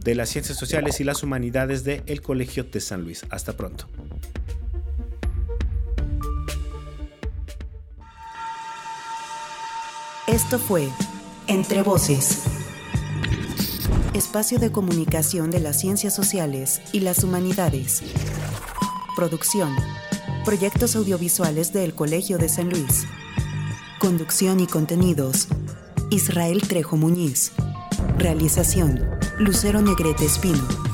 [0.04, 3.24] de las Ciencias Sociales y las Humanidades de el Colegio de San Luis.
[3.30, 3.86] Hasta pronto.
[10.26, 10.88] Esto fue
[11.46, 12.42] Entre Voces,
[14.14, 18.02] espacio de comunicación de las ciencias sociales y las humanidades.
[19.16, 19.74] Producción,
[20.44, 23.04] proyectos audiovisuales del Colegio de San Luis.
[23.98, 25.48] Conducción y contenidos,
[26.10, 27.52] Israel Trejo Muñiz.
[28.18, 29.00] Realización,
[29.38, 30.91] Lucero Negrete Espino.